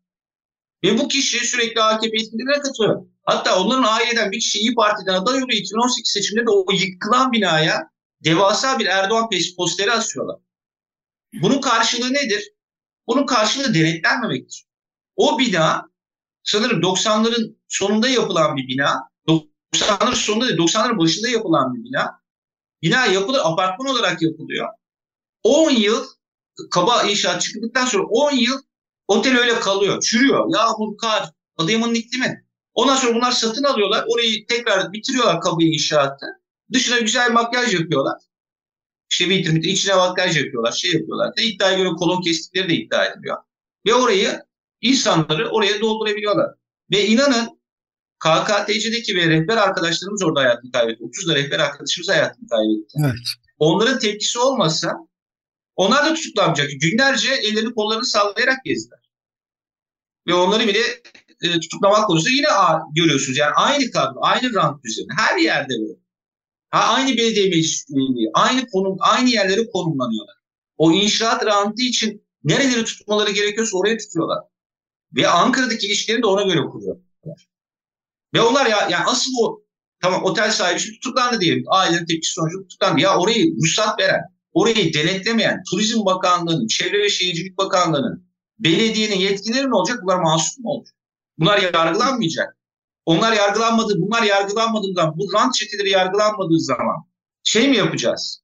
Ve 0.85 0.99
bu 0.99 1.09
kişi 1.09 1.47
sürekli 1.47 1.83
AKP 1.83 2.17
etkinliğine 2.17 2.61
katılıyor. 2.61 3.07
Hatta 3.25 3.61
onların 3.63 3.83
aileden 3.83 4.33
bir 4.33 4.41
kişi 4.41 4.59
İyi 4.59 4.75
Parti'den 4.75 5.15
aday 5.15 5.35
oluyor. 5.35 5.49
2018 5.53 6.13
seçiminde 6.13 6.47
de 6.47 6.51
o 6.51 6.67
yıkılan 6.73 7.33
binaya 7.33 7.91
devasa 8.25 8.79
bir 8.79 8.87
Erdoğan 8.87 9.29
posteri 9.57 9.93
asıyorlar. 9.93 10.37
Bunun 11.43 11.61
karşılığı 11.61 12.13
nedir? 12.13 12.53
Bunun 13.07 13.27
karşılığı 13.27 13.75
denetlenmemektir. 13.75 14.67
O 15.17 15.39
bina 15.39 15.83
sanırım 16.43 16.81
90'ların 16.81 17.57
sonunda 17.69 18.09
yapılan 18.09 18.57
bir 18.57 18.69
bina. 18.69 19.11
90'ların 19.75 20.15
sonunda 20.15 20.49
değil, 20.49 20.59
90'ların 20.59 20.99
başında 20.99 21.29
yapılan 21.29 21.75
bir 21.75 21.85
bina. 21.85 22.21
Bina 22.83 23.07
yapılır, 23.07 23.41
apartman 23.45 23.89
olarak 23.89 24.23
yapılıyor. 24.23 24.69
10 25.43 25.71
yıl 25.71 26.07
kaba 26.71 27.03
inşaat 27.03 27.43
çıktıktan 27.43 27.87
sonra 27.87 28.05
10 28.05 28.33
yıl 28.33 28.63
otel 29.09 29.39
öyle 29.39 29.61
kalıyor. 29.61 30.03
Çürüyor. 30.03 30.55
Yağmur, 30.55 30.97
kar, 30.99 31.31
Adıyaman'ın 31.57 31.95
iklimi. 31.95 32.47
Ondan 32.75 32.97
sonra 32.97 33.15
bunlar 33.15 33.33
satın 33.33 33.65
alıyorlar. 33.65 34.05
Orayı 34.09 34.47
tekrar 34.47 34.93
bitiriyorlar 34.93 35.41
kabı 35.41 35.65
inşaatı. 35.65 36.27
Dışına 36.73 36.99
güzel 36.99 37.33
makyaj 37.33 37.75
yapıyorlar. 37.75 38.19
İşte 39.11 39.31
bir 39.31 39.39
bitirmede 39.39 39.69
içine 39.69 39.95
makyaj 39.95 40.37
yapıyorlar. 40.37 40.73
Şey 40.73 40.93
yapıyorlar. 40.93 41.37
Da 41.37 41.41
iddiaya 41.43 41.79
göre 41.79 41.89
kolon 41.89 42.23
kestikleri 42.23 42.69
de 42.69 42.75
iddia 42.75 43.05
ediliyor. 43.05 43.37
Ve 43.87 43.95
orayı 43.95 44.43
insanları 44.81 45.51
oraya 45.51 45.81
doldurabiliyorlar. 45.81 46.55
Ve 46.91 47.07
inanın 47.07 47.56
KKTC'deki 48.19 49.17
ve 49.17 49.29
rehber 49.29 49.57
arkadaşlarımız 49.57 50.23
orada 50.23 50.41
hayatını 50.41 50.73
kaybetti. 50.73 51.05
30 51.05 51.29
da 51.29 51.35
rehber 51.35 51.59
arkadaşımız 51.59 52.09
hayatını 52.09 52.49
kaybetti. 52.49 52.99
Evet. 53.05 53.15
Onların 53.59 53.99
tepkisi 53.99 54.39
olmasa 54.39 54.97
onlar 55.77 56.07
da 56.07 56.15
tutuklanmayacak. 56.15 56.71
Günlerce 56.81 57.35
ellerini 57.35 57.75
kollarını 57.75 58.05
sallayarak 58.05 58.65
gezdiler. 58.65 59.01
Ve 60.27 60.35
onları 60.35 60.69
bile 60.69 60.81
e, 61.43 61.61
tutuklamak 61.61 62.07
konusunda 62.07 62.35
yine 62.35 62.49
a, 62.49 62.81
görüyorsunuz. 62.95 63.39
Yani 63.39 63.53
aynı 63.57 63.91
kadro, 63.91 64.19
aynı 64.21 64.55
rant 64.55 64.85
düzeni. 64.85 65.07
Her 65.17 65.39
yerde 65.39 65.75
böyle. 65.81 66.01
Ha, 66.71 66.95
aynı 66.95 67.17
belediye 67.17 67.49
meclis 67.49 67.87
üyeliği, 67.91 68.31
aynı 68.35 68.67
konum, 68.67 68.97
aynı 69.01 69.29
yerlere 69.29 69.67
konumlanıyorlar. 69.67 70.37
O 70.77 70.93
inşaat 70.93 71.47
rantı 71.47 71.83
için 71.83 72.27
nereleri 72.45 72.85
tutmaları 72.85 73.31
gerekiyorsa 73.31 73.79
oraya 73.79 73.99
tutuyorlar. 73.99 74.39
Ve 75.17 75.29
Ankara'daki 75.29 75.87
ilişkilerini 75.87 76.23
de 76.23 76.27
ona 76.27 76.43
göre 76.43 76.61
kuruyorlar. 76.61 77.06
Ve 78.37 78.41
onlar 78.41 78.67
ya 78.67 78.89
yani 78.91 79.05
asıl 79.07 79.31
o 79.43 79.63
tamam 80.03 80.25
otel 80.25 80.51
sahibi 80.51 80.81
şimdi 80.81 81.01
tutuklandı 81.01 81.41
diyelim. 81.41 81.65
Ailenin 81.69 82.07
tepkisi 82.07 82.33
sonucu 82.33 82.63
tutuklandı. 82.63 83.01
Ya 83.01 83.19
orayı 83.19 83.57
ruhsat 83.57 84.01
veren, 84.01 84.21
orayı 84.53 84.95
denetlemeyen 84.95 85.63
Turizm 85.71 86.05
Bakanlığı'nın, 86.05 86.67
Çevre 86.67 86.99
ve 86.99 87.09
Şehircilik 87.09 87.59
Bakanlığı'nın, 87.59 88.27
belediyenin 88.59 89.17
yetkileri 89.17 89.71
ne 89.71 89.75
olacak? 89.75 89.99
Bunlar 90.03 90.19
mahsus 90.19 90.59
mu 90.59 90.71
olacak? 90.71 90.95
Bunlar 91.39 91.59
yargılanmayacak. 91.75 92.57
Onlar 93.07 93.33
yargılanmadı, 93.33 93.95
bunlar 93.99 94.23
yargılanmadığı 94.23 94.93
zaman, 94.95 95.19
bu 95.19 95.33
rant 95.35 95.55
çeteleri 95.55 95.91
yargılanmadığı 95.91 96.61
zaman 96.61 96.97
şey 97.45 97.69
mi 97.69 97.77
yapacağız? 97.77 98.43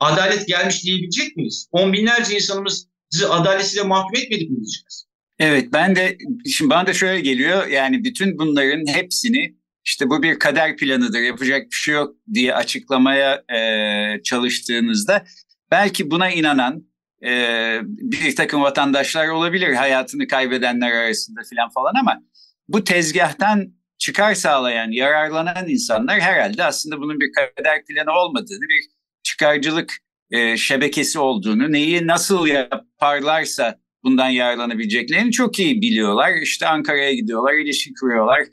Adalet 0.00 0.48
gelmiş 0.48 0.84
diyebilecek 0.84 1.36
miyiz? 1.36 1.68
On 1.72 1.92
binlerce 1.92 2.34
insanımızı 2.34 2.86
adaletsiyle 3.30 3.82
mahkum 3.82 4.16
etmedik 4.16 4.50
mi 4.50 4.56
diyeceğiz? 4.56 5.06
Evet 5.38 5.68
ben 5.72 5.96
de 5.96 6.18
şimdi 6.46 6.70
bana 6.70 6.86
da 6.86 6.94
şöyle 6.94 7.20
geliyor 7.20 7.66
yani 7.66 8.04
bütün 8.04 8.38
bunların 8.38 8.86
hepsini 8.86 9.54
işte 9.84 10.10
bu 10.10 10.22
bir 10.22 10.38
kader 10.38 10.76
planıdır 10.76 11.20
yapacak 11.20 11.70
bir 11.70 11.76
şey 11.76 11.94
yok 11.94 12.16
diye 12.34 12.54
açıklamaya 12.54 13.42
e, 13.54 14.22
çalıştığınızda 14.22 15.24
belki 15.70 16.10
buna 16.10 16.30
inanan 16.30 16.86
e, 17.24 17.78
bir 17.84 18.36
takım 18.36 18.62
vatandaşlar 18.62 19.28
olabilir 19.28 19.74
hayatını 19.74 20.26
kaybedenler 20.26 20.92
arasında 20.92 21.40
filan 21.50 21.70
falan 21.70 21.94
ama 22.00 22.22
bu 22.68 22.84
tezgahtan 22.84 23.72
çıkar 23.98 24.34
sağlayan, 24.34 24.90
yararlanan 24.90 25.68
insanlar 25.68 26.20
herhalde 26.20 26.64
aslında 26.64 27.00
bunun 27.00 27.20
bir 27.20 27.32
kader 27.32 27.84
planı 27.84 28.12
olmadığını, 28.18 28.62
bir 28.68 28.84
çıkarcılık 29.22 29.96
e, 30.30 30.56
şebekesi 30.56 31.18
olduğunu, 31.18 31.72
neyi 31.72 32.06
nasıl 32.06 32.46
yaparlarsa 32.46 33.81
bundan 34.04 34.28
yararlanabileceklerini 34.28 35.32
çok 35.32 35.58
iyi 35.58 35.80
biliyorlar. 35.80 36.32
İşte 36.42 36.66
Ankara'ya 36.66 37.14
gidiyorlar, 37.14 37.54
ilişki 37.54 37.94
kuruyorlar, 38.00 38.46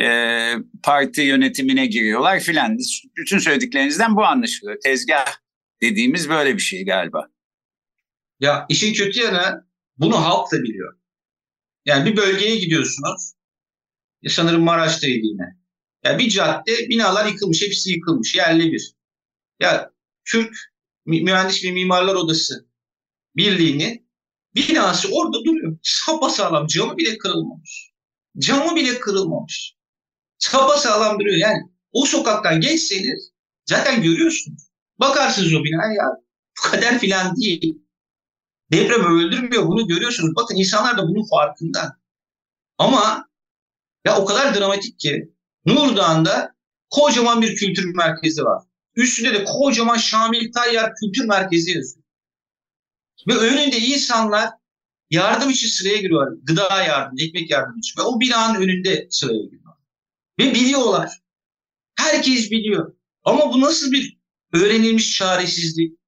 e, 0.00 0.54
parti 0.82 1.20
yönetimine 1.22 1.86
giriyorlar 1.86 2.40
filan. 2.40 2.78
Bütün 3.16 3.38
söylediklerinizden 3.38 4.16
bu 4.16 4.24
anlaşılıyor. 4.24 4.80
Tezgah 4.84 5.26
dediğimiz 5.82 6.28
böyle 6.28 6.54
bir 6.54 6.62
şey 6.62 6.84
galiba. 6.84 7.28
Ya 8.40 8.66
işin 8.68 8.94
kötü 8.94 9.20
yanı 9.20 9.66
bunu 9.96 10.16
halk 10.24 10.52
da 10.52 10.62
biliyor. 10.62 10.98
Yani 11.84 12.10
bir 12.10 12.16
bölgeye 12.16 12.56
gidiyorsunuz. 12.56 13.32
Ya 14.22 14.30
sanırım 14.30 14.62
Maraş'taydı 14.62 15.26
yine. 15.26 15.58
Ya 16.04 16.18
bir 16.18 16.28
cadde 16.28 16.88
binalar 16.88 17.26
yıkılmış, 17.26 17.62
hepsi 17.62 17.92
yıkılmış, 17.92 18.34
yerli 18.34 18.72
bir. 18.72 18.92
Ya 19.60 19.90
Türk 20.24 20.56
Mühendis 21.06 21.64
ve 21.64 21.72
Mimarlar 21.72 22.14
Odası 22.14 22.68
Birliği'nin 23.36 24.07
Binası 24.58 25.08
orada 25.12 25.44
duruyor. 25.44 25.78
Sapasağlam 25.82 26.66
camı 26.66 26.96
bile 26.96 27.18
kırılmamış. 27.18 27.92
Camı 28.38 28.76
bile 28.76 29.00
kırılmamış. 29.00 29.74
Sapasağlam 30.38 31.20
duruyor. 31.20 31.36
Yani 31.36 31.62
o 31.92 32.04
sokaktan 32.04 32.60
geçseniz 32.60 33.30
zaten 33.66 34.02
görüyorsunuz. 34.02 34.62
Bakarsınız 34.98 35.54
o 35.54 35.64
binaya 35.64 35.92
ya 35.92 36.04
bu 36.58 36.70
kadar 36.70 36.98
filan 36.98 37.36
değil. 37.36 37.82
Deprem 38.72 39.18
öldürmüyor 39.18 39.66
bunu 39.66 39.88
görüyorsunuz. 39.88 40.36
Bakın 40.36 40.56
insanlar 40.56 40.98
da 40.98 41.02
bunun 41.02 41.28
farkında. 41.30 41.96
Ama 42.78 43.28
ya 44.06 44.18
o 44.18 44.24
kadar 44.24 44.54
dramatik 44.54 44.98
ki 44.98 45.32
Nurdağ'ında 45.66 46.54
kocaman 46.90 47.42
bir 47.42 47.56
kültür 47.56 47.94
merkezi 47.94 48.42
var. 48.42 48.62
Üstünde 48.96 49.34
de 49.34 49.44
kocaman 49.44 49.96
Şamil 49.96 50.52
Tayyar 50.52 50.92
Kültür 50.94 51.28
Merkezi 51.28 51.70
yazıyor. 51.70 51.97
Ve 53.26 53.34
önünde 53.34 53.78
insanlar 53.78 54.50
yardım 55.10 55.50
için 55.50 55.68
sıraya 55.68 55.96
giriyorlar. 55.96 56.38
Gıda 56.42 56.82
yardım, 56.82 57.18
ekmek 57.18 57.50
yardım 57.50 57.78
için. 57.78 58.00
Ve 58.00 58.02
o 58.02 58.20
binanın 58.20 58.60
önünde 58.60 59.08
sıraya 59.10 59.42
giriyorlar. 59.42 59.76
Ve 60.38 60.54
biliyorlar. 60.54 61.12
Herkes 61.94 62.50
biliyor. 62.50 62.94
Ama 63.24 63.52
bu 63.52 63.60
nasıl 63.60 63.92
bir 63.92 64.18
öğrenilmiş 64.52 65.16
çaresizlik? 65.18 65.98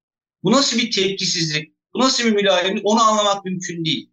Bu 0.43 0.51
nasıl 0.51 0.77
bir 0.77 0.91
tepkisizlik? 0.91 1.73
Bu 1.93 1.99
nasıl 1.99 2.23
bir 2.23 2.31
mülayimlik? 2.31 2.81
Onu 2.85 3.01
anlamak 3.01 3.45
mümkün 3.45 3.85
değil. 3.85 4.11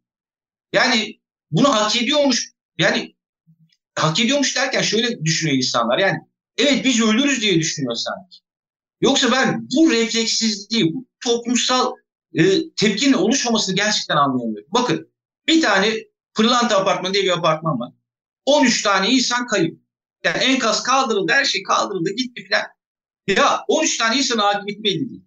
Yani 0.72 1.20
bunu 1.50 1.74
hak 1.74 1.96
ediyormuş. 1.96 2.52
Yani 2.78 3.16
hak 3.94 4.20
ediyormuş 4.20 4.56
derken 4.56 4.82
şöyle 4.82 5.24
düşünüyor 5.24 5.56
insanlar. 5.56 5.98
Yani 5.98 6.18
evet 6.56 6.84
biz 6.84 7.00
ölürüz 7.00 7.42
diye 7.42 7.54
düşünüyor 7.54 7.94
sanki. 7.94 8.38
Yoksa 9.00 9.32
ben 9.32 9.68
bu 9.76 9.90
refleksizliği, 9.90 10.94
bu 10.94 11.06
toplumsal 11.24 11.92
e, 12.34 12.74
tepkinin 12.76 13.12
oluşmamasını 13.12 13.76
gerçekten 13.76 14.16
anlayamıyorum. 14.16 14.68
Bakın 14.70 15.12
bir 15.46 15.62
tane 15.62 15.94
Pırlanta 16.34 16.78
Apartmanı 16.78 17.14
diye 17.14 17.24
bir 17.24 17.38
apartman 17.38 17.80
var. 17.80 17.92
13 18.46 18.82
tane 18.82 19.10
insan 19.10 19.46
kayıp. 19.46 19.80
Yani 20.24 20.38
enkaz 20.38 20.82
kaldırıldı, 20.82 21.32
her 21.32 21.44
şey 21.44 21.62
kaldırıldı, 21.62 22.10
gitti 22.10 22.44
filan. 22.44 22.62
Ya 23.26 23.64
13 23.68 23.98
tane 23.98 24.16
insan 24.16 24.38
akıbeti 24.38 24.84
belli 24.84 25.10
değil. 25.10 25.24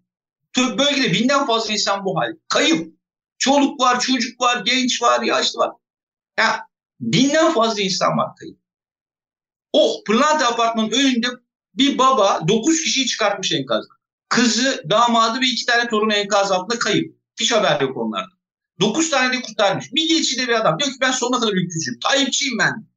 Bölgede 0.58 1.14
binden 1.14 1.46
fazla 1.46 1.74
insan 1.74 2.06
bu 2.06 2.20
hal. 2.20 2.34
Kayıp. 2.48 3.02
Çoluk 3.38 3.80
var, 3.80 4.00
çocuk 4.00 4.42
var, 4.42 4.64
genç 4.66 5.02
var, 5.02 5.22
yaşlı 5.22 5.60
var. 5.60 5.72
Ya 6.38 6.68
binden 7.00 7.54
fazla 7.54 7.82
insan 7.82 8.18
var 8.18 8.36
kayıp. 8.36 8.60
O 9.74 10.04
Pırlanta 10.04 10.48
Apartmanı'nın 10.48 10.92
önünde 10.92 11.28
bir 11.74 11.98
baba 11.98 12.48
9 12.48 12.82
kişiyi 12.82 13.06
çıkartmış 13.06 13.52
enkazdan. 13.52 13.98
Kızı, 14.32 14.84
damadı 14.90 15.42
ve 15.42 15.46
iki 15.46 15.66
tane 15.66 15.90
torunu 15.90 16.14
enkaz 16.14 16.52
altında 16.52 16.80
kayıp. 16.80 17.18
Hiç 17.40 17.52
haber 17.52 17.82
yok 17.82 17.98
onlardan. 17.98 18.40
Dokuz 18.80 19.10
tane 19.10 19.38
de 19.38 19.42
kurtarmış. 19.42 19.92
Milliyetçi 19.92 20.40
de 20.40 20.48
bir 20.48 20.62
adam. 20.62 20.80
Diyor 20.80 20.92
ki 20.92 20.98
ben 21.02 21.12
sonuna 21.12 21.40
kadar 21.40 21.54
ülkücüyüm. 21.54 22.00
Tayyipçiyim 22.00 22.58
ben. 22.60 22.88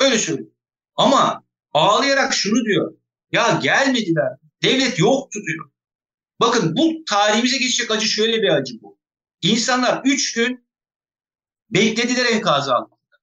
Öyle 0.00 0.18
söylüyor. 0.18 0.50
Ama 0.96 1.44
ağlayarak 1.72 2.34
şunu 2.34 2.64
diyor. 2.64 2.94
Ya 3.32 3.60
gelmediler. 3.62 4.28
Devlet 4.62 4.98
yoktu 4.98 5.40
diyor. 5.46 5.70
Bakın 6.40 6.76
bu 6.76 7.04
tarihimize 7.04 7.58
geçecek 7.58 7.90
acı 7.90 8.06
şöyle 8.06 8.42
bir 8.42 8.48
acı 8.48 8.82
bu. 8.82 8.98
İnsanlar 9.42 10.02
üç 10.04 10.32
gün 10.32 10.66
beklediler 11.70 12.24
enkazı 12.24 12.74
altında. 12.74 13.16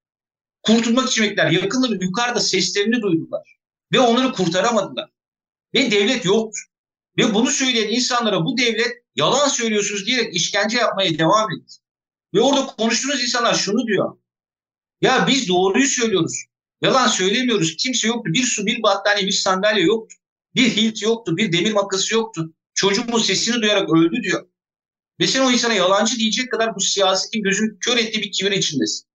Kurtulmak 0.64 1.10
için 1.10 1.24
beklediler. 1.24 1.52
Yakınları 1.52 2.04
yukarıda 2.04 2.40
seslerini 2.40 3.02
duydular. 3.02 3.58
Ve 3.94 4.00
onları 4.00 4.32
kurtaramadılar. 4.32 5.10
Ve 5.74 5.92
devlet 5.92 6.26
yoktu. 6.26 6.60
Ve 7.20 7.34
bunu 7.34 7.52
söyleyen 7.52 7.88
insanlara 7.88 8.46
bu 8.46 8.58
devlet 8.58 9.04
yalan 9.16 9.48
söylüyorsunuz 9.48 10.06
diyerek 10.06 10.36
işkence 10.36 10.78
yapmaya 10.78 11.20
devam 11.20 11.52
etti. 11.52 11.76
Ve 12.34 12.42
orada 12.42 12.66
konuştuğunuz 12.66 13.24
insanlar 13.24 13.54
şunu 13.54 13.88
diyor. 13.88 14.18
Ya 15.02 15.28
biz 15.28 15.50
doğruyu 15.50 15.88
söylüyoruz. 15.88 16.46
Yalan 16.82 17.08
söylemiyoruz. 17.08 17.76
Kimse 17.78 18.08
yoktu. 18.08 18.32
Bir 18.34 18.44
su, 18.44 18.66
bir 18.66 18.84
battaniye, 18.84 19.28
bir 19.28 19.32
sandalye 19.32 19.84
yoktu. 19.84 20.16
Bir 20.56 20.70
hilt 20.70 21.02
yoktu. 21.02 21.38
Bir 21.38 21.52
demir 21.52 21.74
makası 21.74 22.14
yoktu. 22.14 22.54
Çocuğumun 22.74 23.20
sesini 23.20 23.62
duyarak 23.62 23.94
öldü 23.94 24.24
diyor. 24.24 24.48
Ve 25.20 25.28
sen 25.28 25.42
o 25.42 25.52
insana 25.52 25.74
yalancı 25.74 26.20
diyecek 26.20 26.52
kadar 26.52 26.76
bu 26.76 26.80
siyasetin 26.80 27.44
gözünü 27.44 27.80
kör 27.80 27.98
ettiği 27.98 28.22
bir 28.22 28.32
kibir 28.32 28.52
içindesin. 28.52 29.08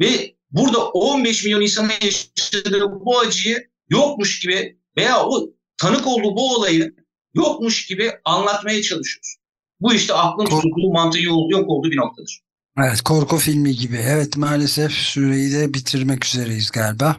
Ve 0.00 0.36
burada 0.50 0.88
15 0.88 1.44
milyon 1.44 1.60
insanın 1.60 1.92
yaşadığı 2.02 2.90
bu 3.04 3.18
acıyı 3.18 3.70
yokmuş 3.88 4.40
gibi 4.40 4.78
veya 4.96 5.26
o 5.26 5.50
tanık 5.76 6.06
olduğu 6.06 6.36
bu 6.36 6.54
olayı 6.54 7.01
yokmuş 7.34 7.86
gibi 7.86 8.10
anlatmaya 8.24 8.82
çalışıyoruz. 8.82 9.36
Bu 9.80 9.94
işte 9.94 10.14
aklın 10.14 10.44
tuttuğu 10.44 10.92
mantığı 10.92 11.22
yok 11.22 11.70
olduğu 11.70 11.90
bir 11.90 11.96
noktadır. 11.96 12.40
Evet 12.78 13.00
korku 13.00 13.36
filmi 13.36 13.76
gibi. 13.76 13.96
Evet 13.96 14.36
maalesef 14.36 14.92
süreyi 14.92 15.52
de 15.52 15.74
bitirmek 15.74 16.24
üzereyiz 16.24 16.70
galiba. 16.70 17.16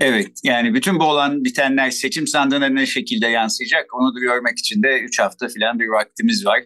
Evet 0.00 0.40
yani 0.44 0.74
bütün 0.74 1.00
bu 1.00 1.04
olan 1.04 1.44
bitenler 1.44 1.90
seçim 1.90 2.26
sandığına 2.26 2.68
ne 2.68 2.86
şekilde 2.86 3.26
yansıyacak 3.26 3.94
onu 3.94 4.14
da 4.14 4.20
görmek 4.20 4.58
için 4.58 4.82
de 4.82 5.00
3 5.00 5.20
hafta 5.20 5.48
falan 5.48 5.78
bir 5.78 5.88
vaktimiz 5.88 6.46
var 6.46 6.58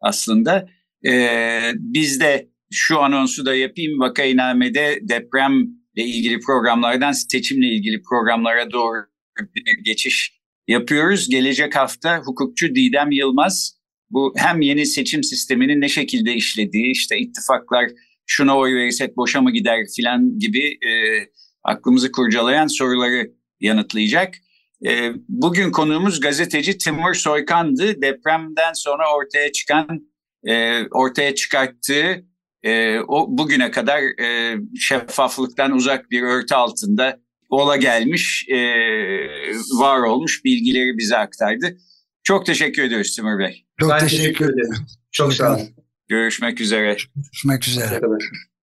aslında. 0.00 0.68
Ee, 1.06 1.72
biz 1.74 2.20
de 2.20 2.48
şu 2.72 3.00
anonsu 3.00 3.46
da 3.46 3.54
yapayım 3.54 4.00
Vakainame'de 4.00 4.98
depremle 5.02 5.68
ilgili 5.96 6.40
programlardan 6.40 7.12
seçimle 7.12 7.66
ilgili 7.66 8.02
programlara 8.02 8.70
doğru 8.70 8.98
bir 9.54 9.84
geçiş 9.84 10.32
yapıyoruz. 10.68 11.28
Gelecek 11.28 11.76
hafta 11.76 12.18
hukukçu 12.18 12.74
Didem 12.74 13.10
Yılmaz 13.10 13.78
bu 14.10 14.34
hem 14.36 14.60
yeni 14.60 14.86
seçim 14.86 15.24
sisteminin 15.24 15.80
ne 15.80 15.88
şekilde 15.88 16.34
işlediği 16.34 16.90
işte 16.90 17.18
ittifaklar 17.18 17.90
şuna 18.26 18.58
oy 18.58 18.74
verirsek 18.74 19.16
boşa 19.16 19.42
mı 19.42 19.50
gider 19.50 19.78
filan 19.96 20.38
gibi 20.38 20.66
e, 20.68 20.90
aklımızı 21.64 22.12
kurcalayan 22.12 22.66
soruları 22.66 23.30
yanıtlayacak. 23.60 24.34
E, 24.86 25.12
bugün 25.28 25.70
konuğumuz 25.70 26.20
gazeteci 26.20 26.78
Timur 26.78 27.14
Soykan'dı. 27.14 28.02
Depremden 28.02 28.72
sonra 28.72 29.14
ortaya 29.14 29.52
çıkan, 29.52 30.08
e, 30.46 30.82
ortaya 30.86 31.34
çıkarttığı 31.34 32.24
e, 32.62 32.98
o 32.98 33.38
bugüne 33.38 33.70
kadar 33.70 34.02
e, 34.20 34.56
şeffaflıktan 34.80 35.72
uzak 35.72 36.10
bir 36.10 36.22
örtü 36.22 36.54
altında 36.54 37.20
ola 37.62 37.76
gelmiş, 37.76 38.46
e, 38.48 38.58
var 39.78 40.00
olmuş 40.00 40.44
bilgileri 40.44 40.98
bize 40.98 41.16
aktardı. 41.16 41.76
Çok 42.22 42.46
teşekkür 42.46 42.82
ediyoruz 42.82 43.16
Timur 43.16 43.38
Bey. 43.38 43.66
Çok 43.80 43.90
ben 43.90 43.98
teşekkür, 43.98 44.22
teşekkür 44.22 44.44
ederim. 44.44 44.86
Çok 45.12 45.34
sağ 45.34 45.56
olun. 45.56 45.68
Görüşmek 46.08 46.60
üzere. 46.60 46.96
Görüşmek 47.16 47.68
üzere. 47.68 47.84
Arkadaşlar. 47.84 48.53